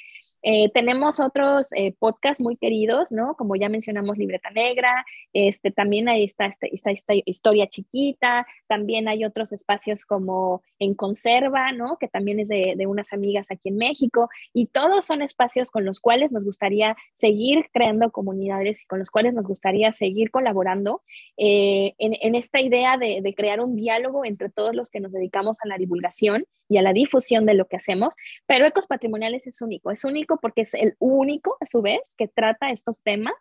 Eh, 0.45 0.69
tenemos 0.73 1.21
otros 1.21 1.69
eh, 1.73 1.93
podcasts 1.97 2.41
muy 2.41 2.57
queridos, 2.57 3.13
¿no? 3.13 3.35
Como 3.35 3.55
ya 3.55 3.69
mencionamos, 3.69 4.17
Libreta 4.17 4.49
Negra, 4.49 5.05
este, 5.31 5.71
también 5.71 6.09
ahí 6.09 6.25
está 6.25 6.47
esta, 6.47 6.67
esta, 6.67 7.13
historia 7.25 7.67
chiquita, 7.67 8.45
también 8.67 9.07
hay 9.07 9.23
otros 9.23 9.53
espacios 9.53 10.03
como 10.03 10.61
En 10.79 10.95
Conserva, 10.95 11.71
¿no? 11.71 11.97
Que 11.97 12.09
también 12.09 12.41
es 12.41 12.49
de, 12.49 12.73
de, 12.75 12.87
unas 12.87 13.13
amigas 13.13 13.47
aquí 13.51 13.69
en 13.69 13.77
México, 13.77 14.29
y 14.53 14.67
todos 14.67 15.05
son 15.05 15.21
espacios 15.21 15.71
con 15.71 15.85
los 15.85 16.01
cuales 16.01 16.33
nos 16.33 16.43
gustaría 16.43 16.97
seguir 17.15 17.69
creando 17.71 18.11
comunidades 18.11 18.83
y 18.83 18.85
con 18.85 18.99
los 18.99 19.11
cuales 19.11 19.33
nos 19.33 19.47
gustaría 19.47 19.93
seguir 19.93 20.29
colaborando 20.29 21.03
eh, 21.37 21.93
en, 21.99 22.17
en, 22.19 22.35
esta 22.35 22.59
idea 22.59 22.97
de, 22.97 23.21
de 23.21 23.33
crear 23.33 23.61
un 23.61 23.77
diálogo 23.77 24.25
entre 24.25 24.49
todos 24.49 24.75
los 24.75 24.89
que 24.89 24.99
nos 24.99 25.13
dedicamos 25.13 25.59
a 25.63 25.67
la 25.69 25.77
divulgación 25.77 26.45
y 26.67 26.77
a 26.77 26.81
la 26.81 26.91
difusión 26.91 27.45
de 27.45 27.53
lo 27.53 27.65
que 27.65 27.77
hacemos, 27.77 28.13
pero 28.45 28.65
Ecos 28.65 28.87
Patrimoniales 28.87 29.47
es 29.47 29.61
único, 29.61 29.91
es 29.91 30.03
único 30.03 30.32
porque 30.41 30.61
es 30.61 30.73
el 30.73 30.95
único, 30.99 31.57
a 31.59 31.65
su 31.65 31.81
vez, 31.81 32.13
que 32.17 32.27
trata 32.27 32.71
estos 32.71 33.01
temas 33.01 33.33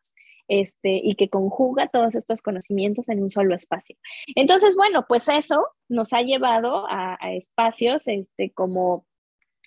este, 0.48 1.00
y 1.02 1.14
que 1.14 1.28
conjuga 1.28 1.88
todos 1.88 2.14
estos 2.14 2.42
conocimientos 2.42 3.08
en 3.08 3.22
un 3.22 3.30
solo 3.30 3.54
espacio. 3.54 3.96
Entonces, 4.34 4.76
bueno, 4.76 5.06
pues 5.08 5.28
eso 5.28 5.66
nos 5.88 6.12
ha 6.12 6.22
llevado 6.22 6.86
a, 6.88 7.16
a 7.20 7.32
espacios 7.32 8.08
este, 8.08 8.50
como 8.52 9.06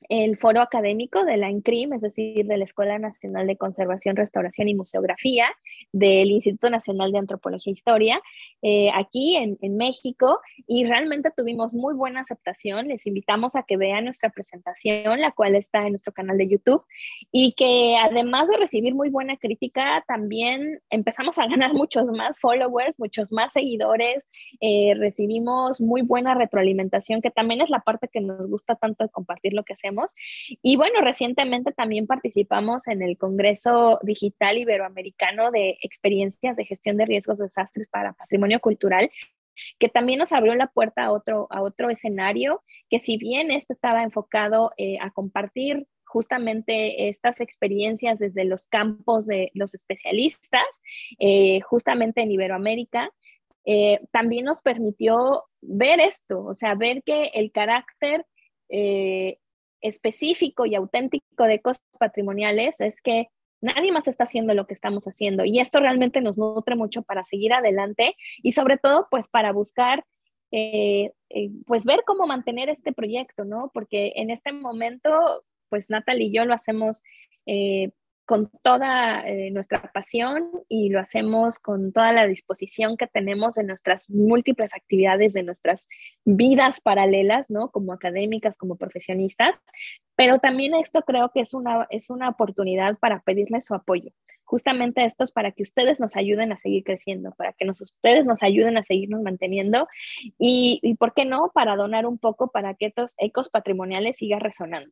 el 0.10 0.38
foro 0.38 0.62
académico 0.62 1.24
de 1.24 1.38
la 1.38 1.50
INCRIM, 1.50 1.94
es 1.94 2.02
decir, 2.02 2.46
de 2.46 2.58
la 2.58 2.66
Escuela 2.66 3.00
Nacional 3.00 3.48
de 3.48 3.58
Conservación, 3.58 4.16
Restauración 4.16 4.68
y 4.68 4.76
Museografía, 4.76 5.48
del 5.92 6.32
Instituto 6.32 6.70
Nacional 6.70 7.12
de 7.12 7.20
Antropología 7.20 7.72
e 7.72 7.74
Historia, 7.74 8.22
eh, 8.62 8.90
aquí 8.94 9.36
en, 9.38 9.58
en, 9.62 9.78
México, 9.78 10.40
y 10.68 10.86
realmente 10.86 11.32
tuvimos 11.36 11.74
muy 11.74 11.94
buena 11.94 12.22
aceptación. 12.22 12.88
Les 12.88 13.08
invitamos 13.08 13.56
a 13.56 13.64
que 13.64 13.78
vean 13.78 14.06
nuestra 14.06 14.30
presentación, 14.30 15.22
la 15.22 15.32
cual 15.32 15.56
está 15.56 15.86
en 15.86 15.92
nuestro 15.92 16.14
canal 16.14 16.38
de 16.38 16.50
YouTube, 16.50 16.84
y 17.32 17.54
que 17.54 17.96
además 17.98 18.50
de 18.50 18.58
recibir 18.58 18.94
muy 18.94 19.10
buena 19.10 19.38
crítica, 19.38 20.04
también 20.08 20.82
empezamos 20.90 21.38
a 21.40 21.48
ganar 21.48 21.74
muchos 21.74 22.12
más 22.12 22.40
followers, 22.40 23.00
muchos 23.00 23.32
más 23.32 23.54
seguidores, 23.54 24.28
eh, 24.60 24.94
recibimos 24.98 25.80
muy 25.80 26.02
buena 26.02 26.36
retroalimentación, 26.36 27.22
que 27.22 27.32
también 27.32 27.62
es 27.62 27.70
la 27.70 27.80
parte 27.80 28.10
que 28.12 28.20
nos 28.20 28.50
gusta 28.50 28.76
tanto 28.76 29.04
de 29.04 29.10
compartir 29.10 29.54
lo 29.54 29.64
que 29.64 29.74
hacemos 29.74 29.85
y 30.62 30.76
bueno, 30.76 31.02
recientemente 31.02 31.72
también 31.72 32.08
participamos 32.08 32.88
en 32.88 33.02
el 33.02 33.18
Congreso 33.18 34.00
Digital 34.04 34.58
Iberoamericano 34.58 35.52
de 35.52 35.78
Experiencias 35.82 36.56
de 36.56 36.66
Gestión 36.66 36.98
de 36.98 37.06
Riesgos 37.06 37.38
de 37.38 37.46
Desastres 37.46 37.88
para 37.90 38.14
Patrimonio 38.14 38.60
Cultural 38.60 39.10
que 39.80 39.90
también 39.90 40.20
nos 40.20 40.32
abrió 40.32 40.56
la 40.56 40.68
puerta 40.68 41.06
a 41.06 41.12
otro, 41.12 41.48
a 41.50 41.62
otro 41.62 41.90
escenario, 41.90 42.64
que 42.90 43.00
si 43.00 43.18
bien 43.18 43.52
este 43.52 43.74
estaba 43.74 44.04
enfocado 44.04 44.72
eh, 44.78 44.98
a 45.02 45.12
compartir 45.12 45.88
justamente 46.06 47.10
estas 47.10 47.42
experiencias 47.42 48.20
desde 48.20 48.46
los 48.46 48.68
campos 48.68 49.26
de 49.26 49.52
los 49.54 49.74
especialistas, 49.74 50.84
eh, 51.20 51.60
justamente 51.62 52.22
en 52.22 52.32
Iberoamérica, 52.32 53.12
eh, 53.66 54.00
también 54.12 54.46
nos 54.46 54.62
permitió 54.62 55.44
ver 55.62 56.00
esto, 56.00 56.44
o 56.46 56.54
sea, 56.54 56.76
ver 56.76 57.02
que 57.04 57.32
el 57.34 57.52
carácter 57.52 58.26
específico 59.88 60.66
y 60.66 60.76
auténtico 60.76 61.46
de 61.46 61.62
cosas 61.62 61.86
patrimoniales 62.00 62.82
es 62.82 63.02
que 63.02 63.28
nadie 63.62 63.92
más 63.92 64.08
está 64.08 64.26
haciendo 64.26 64.54
lo 64.54 64.68
que 64.68 64.74
estamos 64.74 65.06
haciendo 65.06 65.46
y 65.46 65.60
esto 65.60 65.80
realmente 65.80 66.22
nos 66.22 66.38
nutre 66.38 66.76
mucho 66.76 67.04
para 67.04 67.24
seguir 67.24 67.54
adelante 67.54 68.16
y 68.44 68.52
sobre 68.52 68.78
todo 68.78 69.08
pues 69.10 69.28
para 69.28 69.52
buscar 69.52 70.06
eh, 70.52 71.12
eh, 71.30 71.50
pues 71.66 71.86
ver 71.86 72.04
cómo 72.06 72.28
mantener 72.28 72.70
este 72.70 72.94
proyecto, 72.94 73.46
¿no? 73.46 73.72
Porque 73.74 74.14
en 74.16 74.30
este 74.30 74.52
momento 74.52 75.10
pues 75.70 75.90
Natalie 75.90 76.28
y 76.28 76.32
yo 76.32 76.46
lo 76.46 76.54
hacemos 76.54 77.04
eh, 77.46 77.92
con 78.26 78.50
toda 78.64 79.22
eh, 79.28 79.52
nuestra 79.52 79.92
pasión 79.94 80.50
y 80.68 80.90
lo 80.90 81.00
hacemos 81.00 81.60
con 81.60 81.94
toda 81.94 82.12
la 82.12 82.26
disposición 82.28 82.98
que 82.98 83.08
tenemos 83.08 83.56
de 83.56 83.64
nuestras 83.64 84.10
múltiples 84.10 84.74
actividades, 84.74 85.34
de 85.34 85.44
nuestras 85.44 85.88
vidas 86.24 86.82
paralelas, 86.82 87.50
¿no? 87.50 87.70
Como 87.70 87.94
académicas, 87.94 88.58
como 88.58 88.78
profesionistas, 88.78 89.56
pero 90.16 90.40
también 90.40 90.76
esto 90.76 91.02
creo 91.04 91.32
que 91.34 91.42
es 91.42 91.54
una, 91.54 91.88
es 91.90 92.10
una 92.10 92.30
oportunidad 92.30 92.98
para 92.98 93.22
pedirles 93.22 93.66
su 93.66 93.76
apoyo. 93.76 94.12
Justamente 94.44 95.04
esto 95.06 95.24
es 95.24 95.32
para 95.32 95.52
que 95.52 95.64
ustedes 95.64 96.00
nos 96.00 96.16
ayuden 96.16 96.52
a 96.52 96.58
seguir 96.58 96.84
creciendo, 96.84 97.32
para 97.32 97.54
que 97.54 97.68
ustedes 97.68 98.26
nos 98.26 98.44
ayuden 98.44 98.78
a 98.78 98.84
seguirnos 98.84 99.22
manteniendo 99.22 99.88
y, 100.38 100.80
y, 100.84 100.96
¿por 100.96 101.14
qué 101.14 101.26
no?, 101.26 101.52
para 101.54 101.76
donar 101.76 102.06
un 102.06 102.20
poco 102.20 102.52
para 102.52 102.76
que 102.76 102.88
estos 102.88 103.16
ecos 103.18 103.50
patrimoniales 103.50 104.18
sigan 104.18 104.42
resonando. 104.42 104.92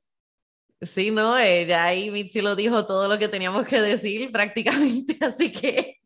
Sí, 0.85 1.11
no, 1.11 1.37
eh, 1.37 1.65
ya 1.65 1.85
ahí 1.85 2.11
Mitzi 2.11 2.41
lo 2.41 2.55
dijo 2.55 2.85
todo 2.85 3.07
lo 3.07 3.17
que 3.17 3.27
teníamos 3.27 3.65
que 3.65 3.81
decir 3.81 4.31
prácticamente, 4.31 5.17
así 5.25 5.51
que 5.51 6.01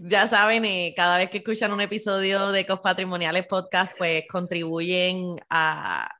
ya 0.00 0.26
saben, 0.26 0.64
eh, 0.64 0.94
cada 0.96 1.18
vez 1.18 1.30
que 1.30 1.38
escuchan 1.38 1.72
un 1.72 1.80
episodio 1.80 2.50
de 2.50 2.60
Ecos 2.60 2.80
Patrimoniales 2.80 3.46
Podcast, 3.46 3.96
pues 3.98 4.24
contribuyen 4.28 5.36
a, 5.50 6.10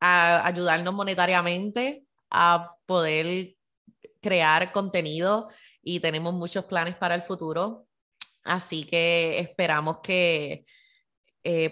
ayudarnos 0.00 0.94
monetariamente 0.94 2.04
a 2.30 2.74
poder 2.86 3.56
crear 4.20 4.72
contenido 4.72 5.48
y 5.82 6.00
tenemos 6.00 6.34
muchos 6.34 6.64
planes 6.66 6.96
para 6.96 7.14
el 7.14 7.22
futuro. 7.22 7.86
Así 8.44 8.84
que 8.84 9.38
esperamos 9.40 9.98
que 10.02 10.64
eh, 11.44 11.70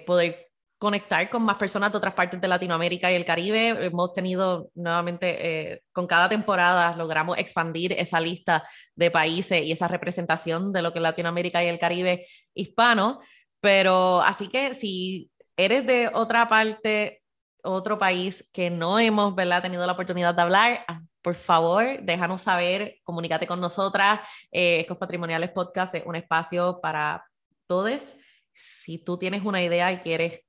conectar 0.78 1.30
con 1.30 1.42
más 1.42 1.56
personas 1.56 1.92
de 1.92 1.98
otras 1.98 2.14
partes 2.14 2.40
de 2.40 2.48
Latinoamérica 2.48 3.10
y 3.10 3.14
el 3.14 3.24
Caribe. 3.24 3.68
Hemos 3.86 4.12
tenido 4.12 4.70
nuevamente, 4.74 5.72
eh, 5.72 5.82
con 5.92 6.06
cada 6.06 6.28
temporada, 6.28 6.96
logramos 6.96 7.38
expandir 7.38 7.92
esa 7.92 8.20
lista 8.20 8.62
de 8.94 9.10
países 9.10 9.62
y 9.62 9.72
esa 9.72 9.88
representación 9.88 10.72
de 10.72 10.82
lo 10.82 10.92
que 10.92 10.98
es 10.98 11.02
Latinoamérica 11.02 11.64
y 11.64 11.68
el 11.68 11.78
Caribe 11.78 12.26
hispano. 12.54 13.20
Pero 13.60 14.20
así 14.22 14.48
que 14.48 14.74
si 14.74 15.30
eres 15.56 15.86
de 15.86 16.10
otra 16.12 16.48
parte, 16.48 17.22
otro 17.62 17.98
país 17.98 18.46
que 18.52 18.68
no 18.70 18.98
hemos 18.98 19.34
¿verdad? 19.34 19.62
tenido 19.62 19.86
la 19.86 19.92
oportunidad 19.92 20.34
de 20.34 20.42
hablar, 20.42 20.84
ah, 20.86 21.00
por 21.22 21.34
favor, 21.34 22.02
déjanos 22.02 22.42
saber, 22.42 22.98
comunícate 23.02 23.46
con 23.46 23.60
nosotras. 23.60 24.20
Eh, 24.52 24.80
Ecos 24.80 24.98
Patrimoniales 24.98 25.50
Podcast 25.50 25.94
es 25.94 26.04
un 26.04 26.16
espacio 26.16 26.80
para 26.82 27.24
todos. 27.66 28.14
Si 28.52 28.98
tú 28.98 29.16
tienes 29.16 29.42
una 29.44 29.62
idea 29.62 29.90
y 29.92 29.98
quieres 29.98 30.40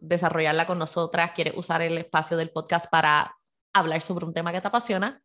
desarrollarla 0.00 0.66
con 0.66 0.78
nosotras, 0.78 1.32
quieres 1.34 1.54
usar 1.56 1.82
el 1.82 1.98
espacio 1.98 2.36
del 2.36 2.50
podcast 2.50 2.86
para 2.90 3.36
hablar 3.74 4.00
sobre 4.02 4.26
un 4.26 4.34
tema 4.34 4.52
que 4.52 4.60
te 4.60 4.68
apasiona, 4.68 5.20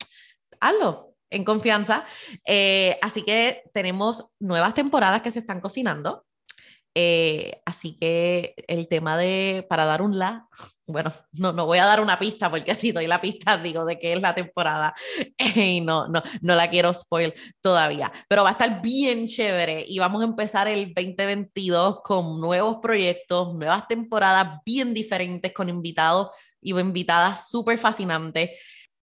hazlo 0.59 1.15
en 1.29 1.43
confianza. 1.43 2.05
Eh, 2.45 2.97
así 3.01 3.23
que 3.23 3.63
tenemos 3.73 4.29
nuevas 4.39 4.73
temporadas 4.73 5.21
que 5.21 5.31
se 5.31 5.39
están 5.39 5.61
cocinando. 5.61 6.26
Eh, 6.95 7.61
así 7.63 7.95
que 7.99 8.55
el 8.67 8.87
tema 8.87 9.17
de, 9.17 9.63
para 9.69 9.85
dar 9.85 10.01
un 10.01 10.17
la, 10.17 10.47
bueno, 10.87 11.11
no, 11.33 11.53
no 11.53 11.67
voy 11.67 11.77
a 11.77 11.85
dar 11.85 12.01
una 12.01 12.17
pista 12.17 12.49
porque 12.49 12.73
si 12.75 12.91
doy 12.91 13.05
la 13.05 13.21
pista 13.21 13.57
digo 13.57 13.85
de 13.85 13.99
qué 13.99 14.13
es 14.13 14.21
la 14.21 14.33
temporada 14.33 14.95
y 15.55 15.81
no, 15.81 16.07
no, 16.07 16.23
no 16.41 16.55
la 16.55 16.69
quiero 16.69 16.93
spoil 16.93 17.33
todavía, 17.61 18.11
pero 18.27 18.43
va 18.43 18.49
a 18.49 18.51
estar 18.53 18.81
bien 18.81 19.27
chévere 19.27 19.85
y 19.87 19.99
vamos 19.99 20.21
a 20.23 20.25
empezar 20.25 20.67
el 20.67 20.93
2022 20.93 22.01
con 22.01 22.41
nuevos 22.41 22.77
proyectos, 22.81 23.53
nuevas 23.53 23.87
temporadas 23.87 24.59
bien 24.65 24.93
diferentes 24.93 25.53
con 25.53 25.69
invitados 25.69 26.29
y 26.61 26.77
invitadas 26.77 27.47
súper 27.49 27.77
fascinantes. 27.77 28.51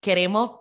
Queremos 0.02 0.60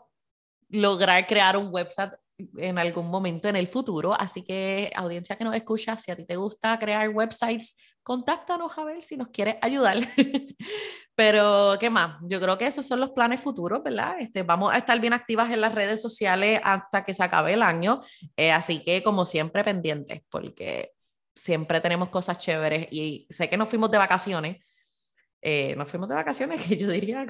lograr 0.68 1.26
crear 1.26 1.56
un 1.56 1.68
website 1.72 2.12
en 2.56 2.78
algún 2.78 3.08
momento 3.08 3.48
en 3.48 3.56
el 3.56 3.68
futuro. 3.68 4.14
Así 4.14 4.42
que, 4.42 4.90
audiencia 4.94 5.36
que 5.36 5.44
nos 5.44 5.54
escucha, 5.54 5.96
si 5.98 6.10
a 6.10 6.16
ti 6.16 6.24
te 6.24 6.36
gusta 6.36 6.78
crear 6.78 7.08
websites, 7.08 7.76
contáctanos 8.02 8.76
a 8.76 8.84
ver 8.84 9.02
si 9.02 9.16
nos 9.16 9.28
quieres 9.28 9.56
ayudar. 9.62 9.98
Pero, 11.14 11.76
¿qué 11.80 11.88
más? 11.88 12.18
Yo 12.22 12.40
creo 12.40 12.58
que 12.58 12.66
esos 12.66 12.86
son 12.86 13.00
los 13.00 13.10
planes 13.10 13.40
futuros, 13.40 13.82
¿verdad? 13.82 14.16
Este, 14.20 14.42
vamos 14.42 14.72
a 14.72 14.78
estar 14.78 15.00
bien 15.00 15.12
activas 15.12 15.50
en 15.50 15.60
las 15.60 15.74
redes 15.74 16.02
sociales 16.02 16.60
hasta 16.62 17.04
que 17.04 17.14
se 17.14 17.22
acabe 17.22 17.54
el 17.54 17.62
año. 17.62 18.02
Eh, 18.36 18.52
así 18.52 18.84
que, 18.84 19.02
como 19.02 19.24
siempre, 19.24 19.64
pendientes, 19.64 20.22
porque 20.28 20.92
siempre 21.34 21.80
tenemos 21.80 22.10
cosas 22.10 22.38
chéveres. 22.38 22.88
Y 22.90 23.26
sé 23.30 23.48
que 23.48 23.56
nos 23.56 23.68
fuimos 23.68 23.90
de 23.90 23.98
vacaciones. 23.98 24.58
Eh, 25.40 25.74
nos 25.76 25.90
fuimos 25.90 26.08
de 26.08 26.14
vacaciones, 26.16 26.60
que 26.66 26.76
yo 26.76 26.90
diría 26.90 27.26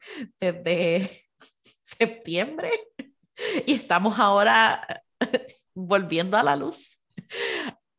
desde 0.40 1.24
septiembre 1.82 2.70
y 3.66 3.74
estamos 3.74 4.18
ahora 4.18 5.04
volviendo 5.74 6.36
a 6.36 6.42
la 6.42 6.56
luz. 6.56 6.98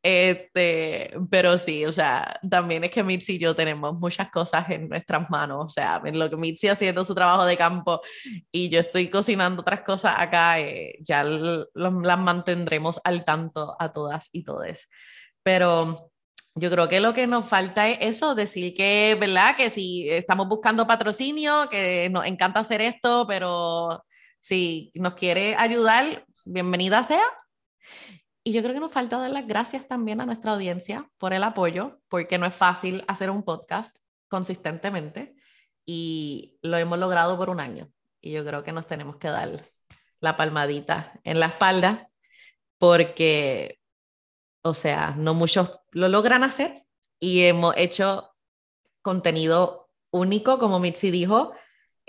Este, 0.01 1.13
pero 1.29 1.57
sí, 1.57 1.85
o 1.85 1.91
sea, 1.91 2.39
también 2.49 2.85
es 2.85 2.91
que 2.91 3.03
Mitzi 3.03 3.35
y 3.35 3.39
yo 3.39 3.53
tenemos 3.53 3.99
muchas 3.99 4.31
cosas 4.31 4.69
en 4.69 4.87
nuestras 4.87 5.29
manos, 5.29 5.65
o 5.65 5.69
sea, 5.69 6.01
en 6.05 6.17
lo 6.17 6.29
que 6.29 6.37
Mitzi 6.37 6.69
haciendo 6.69 7.03
su 7.03 7.13
trabajo 7.13 7.45
de 7.45 7.57
campo 7.57 7.99
y 8.49 8.69
yo 8.69 8.79
estoy 8.79 9.09
cocinando 9.09 9.61
otras 9.61 9.81
cosas 9.81 10.15
acá, 10.17 10.59
eh, 10.59 10.97
ya 11.01 11.23
las 11.25 12.19
mantendremos 12.19 13.01
al 13.03 13.25
tanto 13.25 13.75
a 13.77 13.91
todas 13.91 14.29
y 14.31 14.43
todes. 14.45 14.89
Pero 15.43 16.11
yo 16.55 16.71
creo 16.71 16.87
que 16.87 17.01
lo 17.01 17.13
que 17.13 17.27
nos 17.27 17.47
falta 17.47 17.89
es 17.89 17.97
eso, 18.15 18.35
decir 18.35 18.73
que, 18.75 19.17
¿verdad? 19.19 19.55
Que 19.57 19.69
si 19.69 20.09
estamos 20.09 20.47
buscando 20.47 20.87
patrocinio, 20.87 21.67
que 21.69 22.09
nos 22.09 22.25
encanta 22.25 22.61
hacer 22.61 22.81
esto, 22.81 23.25
pero 23.27 24.03
si 24.39 24.91
nos 24.95 25.13
quiere 25.15 25.55
ayudar, 25.55 26.25
bienvenida 26.45 27.03
sea. 27.03 27.23
Y 28.43 28.53
yo 28.53 28.61
creo 28.61 28.73
que 28.73 28.79
nos 28.79 28.91
falta 28.91 29.17
dar 29.17 29.29
las 29.31 29.47
gracias 29.47 29.87
también 29.87 30.21
a 30.21 30.25
nuestra 30.25 30.53
audiencia 30.53 31.09
por 31.17 31.33
el 31.33 31.43
apoyo, 31.43 31.99
porque 32.07 32.37
no 32.37 32.45
es 32.45 32.55
fácil 32.55 33.03
hacer 33.07 33.29
un 33.29 33.43
podcast 33.43 33.97
consistentemente 34.29 35.35
y 35.85 36.57
lo 36.61 36.77
hemos 36.77 36.97
logrado 36.99 37.37
por 37.37 37.49
un 37.49 37.59
año. 37.59 37.91
Y 38.21 38.31
yo 38.31 38.45
creo 38.45 38.63
que 38.63 38.71
nos 38.71 38.87
tenemos 38.87 39.17
que 39.17 39.27
dar 39.27 39.69
la 40.19 40.37
palmadita 40.37 41.19
en 41.23 41.39
la 41.39 41.47
espalda 41.47 42.09
porque, 42.77 43.79
o 44.61 44.73
sea, 44.73 45.15
no 45.17 45.33
muchos 45.33 45.79
lo 45.91 46.07
logran 46.07 46.43
hacer 46.43 46.85
y 47.19 47.43
hemos 47.43 47.75
hecho 47.77 48.31
contenido 49.01 49.89
único, 50.11 50.59
como 50.59 50.79
Mitzi 50.79 51.11
dijo, 51.11 51.53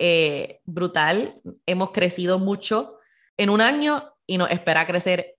eh, 0.01 0.61
brutal. 0.65 1.41
Hemos 1.67 1.91
crecido 1.93 2.39
mucho 2.39 2.99
en 3.37 3.51
un 3.51 3.61
año 3.61 4.15
y 4.27 4.39
nos 4.39 4.51
espera 4.51 4.87
crecer, 4.87 5.37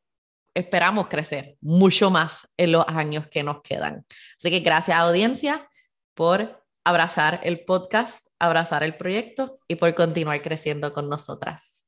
esperamos 0.54 1.08
crecer 1.08 1.58
mucho 1.62 2.12
más 2.12 2.48
en 2.58 2.74
los 2.74 2.86
años 2.88 3.28
que 3.28 3.42
nos 3.42 3.62
quedan. 3.64 4.06
Así 4.38 4.52
que 4.52 4.60
gracias 4.60 4.96
audiencia 4.96 5.68
por 6.14 6.64
abrazar 6.84 7.40
el 7.44 7.66
podcast, 7.66 8.28
abrazar 8.38 8.84
el 8.84 8.96
proyecto 8.96 9.60
y 9.68 9.76
por 9.76 9.94
continuar 9.96 10.42
creciendo 10.44 10.94
con 10.94 11.10
nosotras. 11.10 11.88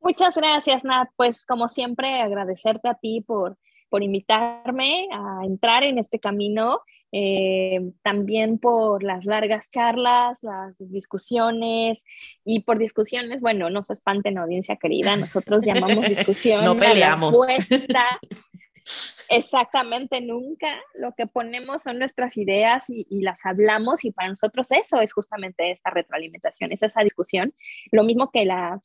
Muchas 0.00 0.34
gracias, 0.34 0.82
Nat. 0.82 1.08
Pues 1.14 1.46
como 1.46 1.68
siempre, 1.68 2.20
agradecerte 2.20 2.88
a 2.88 2.94
ti 2.94 3.22
por, 3.24 3.56
por 3.94 4.02
invitarme 4.02 5.06
a 5.12 5.44
entrar 5.44 5.84
en 5.84 6.00
este 6.00 6.18
camino 6.18 6.80
eh, 7.12 7.92
también 8.02 8.58
por 8.58 9.04
las 9.04 9.24
largas 9.24 9.70
charlas, 9.70 10.42
las 10.42 10.74
discusiones 10.80 12.02
y 12.44 12.64
por 12.64 12.78
discusiones, 12.78 13.40
bueno, 13.40 13.70
no 13.70 13.84
se 13.84 13.92
espanten 13.92 14.36
audiencia 14.36 14.74
querida, 14.74 15.16
nosotros 15.16 15.62
llamamos 15.64 16.08
discusión. 16.08 16.64
no 16.64 16.76
peleamos. 16.76 17.38
Exactamente, 19.28 20.20
nunca. 20.20 20.76
Lo 20.94 21.12
que 21.12 21.28
ponemos 21.28 21.84
son 21.84 22.00
nuestras 22.00 22.36
ideas 22.36 22.86
y, 22.88 23.06
las 23.20 23.46
hablamos 23.46 24.04
y 24.04 24.10
para 24.10 24.28
nosotros 24.28 24.72
eso 24.72 25.00
es 25.00 25.12
justamente 25.12 25.70
esta 25.70 25.90
retroalimentación, 25.90 26.72
es 26.72 26.82
esa 26.82 27.02
discusión. 27.02 27.54
Lo 27.92 28.02
mismo 28.02 28.32
que 28.32 28.44
la, 28.44 28.80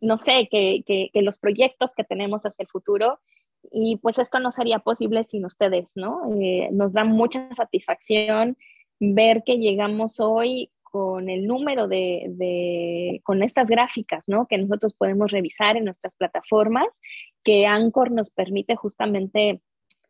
no 0.00 0.18
sé, 0.18 0.48
que, 0.50 0.82
que, 0.84 1.10
que 1.12 1.22
los 1.22 1.38
proyectos 1.38 1.92
que 1.96 2.02
tenemos 2.02 2.44
hacia 2.44 2.64
el 2.64 2.68
futuro 2.68 3.20
y 3.70 3.96
pues 3.96 4.18
esto 4.18 4.38
no 4.38 4.50
sería 4.50 4.80
posible 4.80 5.24
sin 5.24 5.44
ustedes, 5.44 5.90
¿no? 5.94 6.22
Eh, 6.40 6.68
nos 6.72 6.92
da 6.92 7.04
mucha 7.04 7.52
satisfacción 7.54 8.56
ver 8.98 9.42
que 9.44 9.58
llegamos 9.58 10.20
hoy 10.20 10.70
con 10.82 11.30
el 11.30 11.46
número 11.46 11.88
de, 11.88 12.26
de, 12.28 13.20
con 13.24 13.42
estas 13.42 13.68
gráficas, 13.68 14.24
¿no? 14.28 14.46
Que 14.46 14.58
nosotros 14.58 14.94
podemos 14.94 15.30
revisar 15.30 15.76
en 15.76 15.86
nuestras 15.86 16.14
plataformas, 16.14 16.86
que 17.42 17.66
Anchor 17.66 18.10
nos 18.10 18.30
permite 18.30 18.76
justamente 18.76 19.62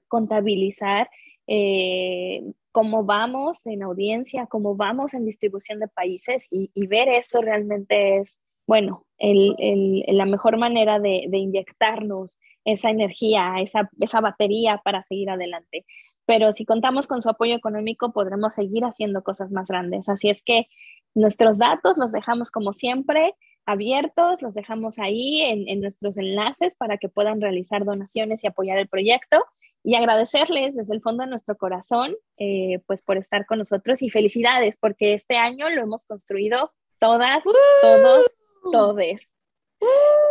contabilizar 0.08 1.08
eh, 1.46 2.42
cómo 2.72 3.04
vamos 3.04 3.66
en 3.66 3.82
audiencia, 3.82 4.46
cómo 4.46 4.74
vamos 4.74 5.14
en 5.14 5.24
distribución 5.24 5.78
de 5.78 5.88
países 5.88 6.48
y, 6.50 6.70
y 6.74 6.86
ver 6.86 7.08
esto 7.08 7.40
realmente 7.40 8.18
es 8.18 8.38
bueno, 8.66 9.06
la 9.18 10.24
mejor 10.24 10.56
manera 10.56 10.98
de, 10.98 11.28
inyectarnos 11.30 12.38
esa 12.64 12.90
energía, 12.90 13.54
esa, 13.60 13.90
esa 14.00 14.20
batería 14.20 14.80
para 14.84 15.02
seguir 15.02 15.30
adelante. 15.30 15.84
Pero 16.26 16.52
si 16.52 16.64
contamos 16.64 17.06
con 17.06 17.20
su 17.20 17.28
apoyo 17.28 17.54
económico, 17.54 18.12
podremos 18.12 18.54
seguir 18.54 18.84
haciendo 18.84 19.22
cosas 19.22 19.52
más 19.52 19.68
grandes. 19.68 20.08
Así 20.08 20.30
es 20.30 20.42
que 20.42 20.68
nuestros 21.14 21.58
datos 21.58 21.98
los 21.98 22.12
dejamos 22.12 22.50
como 22.50 22.72
siempre 22.72 23.34
abiertos, 23.66 24.42
los 24.42 24.54
dejamos 24.54 24.98
ahí 24.98 25.42
en, 25.42 25.80
nuestros 25.80 26.16
enlaces 26.16 26.74
para 26.74 26.98
que 26.98 27.08
puedan 27.08 27.40
realizar 27.40 27.84
donaciones 27.84 28.42
y 28.42 28.48
apoyar 28.48 28.78
el 28.78 28.88
proyecto 28.88 29.44
y 29.84 29.94
agradecerles 29.94 30.74
desde 30.74 30.94
el 30.94 31.00
fondo 31.00 31.24
de 31.24 31.30
nuestro 31.30 31.56
corazón 31.56 32.14
eh, 32.38 32.80
pues 32.86 33.02
por 33.02 33.18
estar 33.18 33.46
con 33.46 33.58
nosotros 33.58 34.02
y 34.02 34.10
felicidades 34.10 34.78
porque 34.78 35.14
este 35.14 35.36
año 35.36 35.70
lo 35.70 35.82
hemos 35.82 36.04
construido 36.04 36.72
todas, 36.98 37.44
todos 37.82 38.34
todes. 38.72 39.32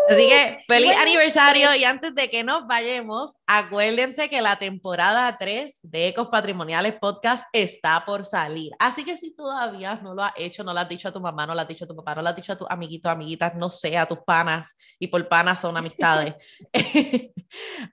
Así 0.10 0.28
que 0.28 0.64
feliz 0.68 0.92
aniversario 1.00 1.68
pues 1.68 1.80
y 1.80 1.84
antes 1.86 2.14
de 2.14 2.30
que 2.30 2.44
nos 2.44 2.68
vayamos, 2.68 3.34
acuérdense 3.48 4.30
que 4.30 4.42
la 4.42 4.58
temporada 4.58 5.38
3 5.38 5.80
de 5.84 6.08
Ecos 6.08 6.28
Patrimoniales 6.30 6.96
Podcast 6.96 7.46
está 7.54 8.04
por 8.06 8.26
salir. 8.26 8.72
Así 8.80 9.06
que 9.06 9.16
si 9.16 9.34
todavía 9.34 9.96
no 9.96 10.14
lo 10.14 10.24
has 10.24 10.34
hecho, 10.36 10.64
no 10.64 10.74
lo 10.74 10.80
has 10.80 10.90
dicho 10.90 11.08
a 11.08 11.14
tu 11.14 11.22
mamá, 11.22 11.46
no 11.46 11.54
lo 11.54 11.62
has 11.62 11.68
dicho 11.68 11.86
a 11.86 11.88
tu 11.88 11.96
papá, 11.96 12.16
no 12.16 12.22
lo 12.22 12.30
has 12.30 12.36
dicho 12.36 12.52
a 12.52 12.58
tus 12.58 12.70
amiguitos, 12.70 13.12
amiguitas, 13.12 13.56
no 13.56 13.70
sé, 13.70 13.98
a 13.98 14.06
tus 14.06 14.20
panas, 14.20 14.76
y 15.00 15.08
por 15.08 15.26
panas 15.30 15.62
son 15.62 15.78
amistades, 15.78 16.36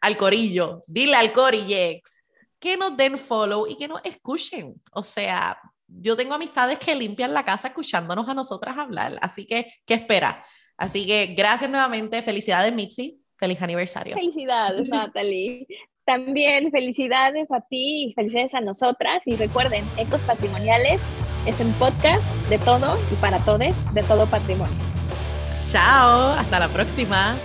al 0.00 0.16
corillo, 0.16 0.82
dile 0.86 1.14
al 1.14 1.32
corillex 1.32 2.24
que 2.58 2.76
nos 2.76 2.96
den 2.96 3.16
follow 3.16 3.66
y 3.68 3.76
que 3.76 3.86
nos 3.86 4.00
escuchen. 4.04 4.74
O 4.92 5.04
sea, 5.04 5.60
yo 5.86 6.16
tengo 6.16 6.34
amistades 6.34 6.78
que 6.78 6.94
limpian 6.94 7.32
la 7.32 7.44
casa 7.44 7.68
escuchándonos 7.68 8.28
a 8.28 8.34
nosotras 8.34 8.76
hablar, 8.76 9.18
así 9.22 9.46
que, 9.46 9.72
¿qué 9.86 9.94
espera? 9.94 10.44
Así 10.78 11.06
que 11.06 11.34
gracias 11.36 11.68
nuevamente, 11.68 12.22
felicidades 12.22 12.72
Mitzi, 12.72 13.20
feliz 13.36 13.60
aniversario. 13.60 14.14
Felicidades 14.14 14.88
Natalie. 14.88 15.66
También 16.04 16.70
felicidades 16.70 17.52
a 17.52 17.60
ti 17.60 18.06
y 18.06 18.12
felicidades 18.14 18.54
a 18.54 18.60
nosotras. 18.60 19.26
Y 19.26 19.36
recuerden, 19.36 19.84
Ecos 19.98 20.22
Patrimoniales 20.22 21.02
es 21.44 21.60
un 21.60 21.72
podcast 21.74 22.24
de 22.48 22.58
todo 22.58 22.96
y 23.12 23.16
para 23.16 23.40
todos, 23.40 23.74
de 23.92 24.02
todo 24.04 24.26
patrimonio. 24.26 24.74
Chao, 25.70 26.32
hasta 26.32 26.60
la 26.60 26.72
próxima. 26.72 27.36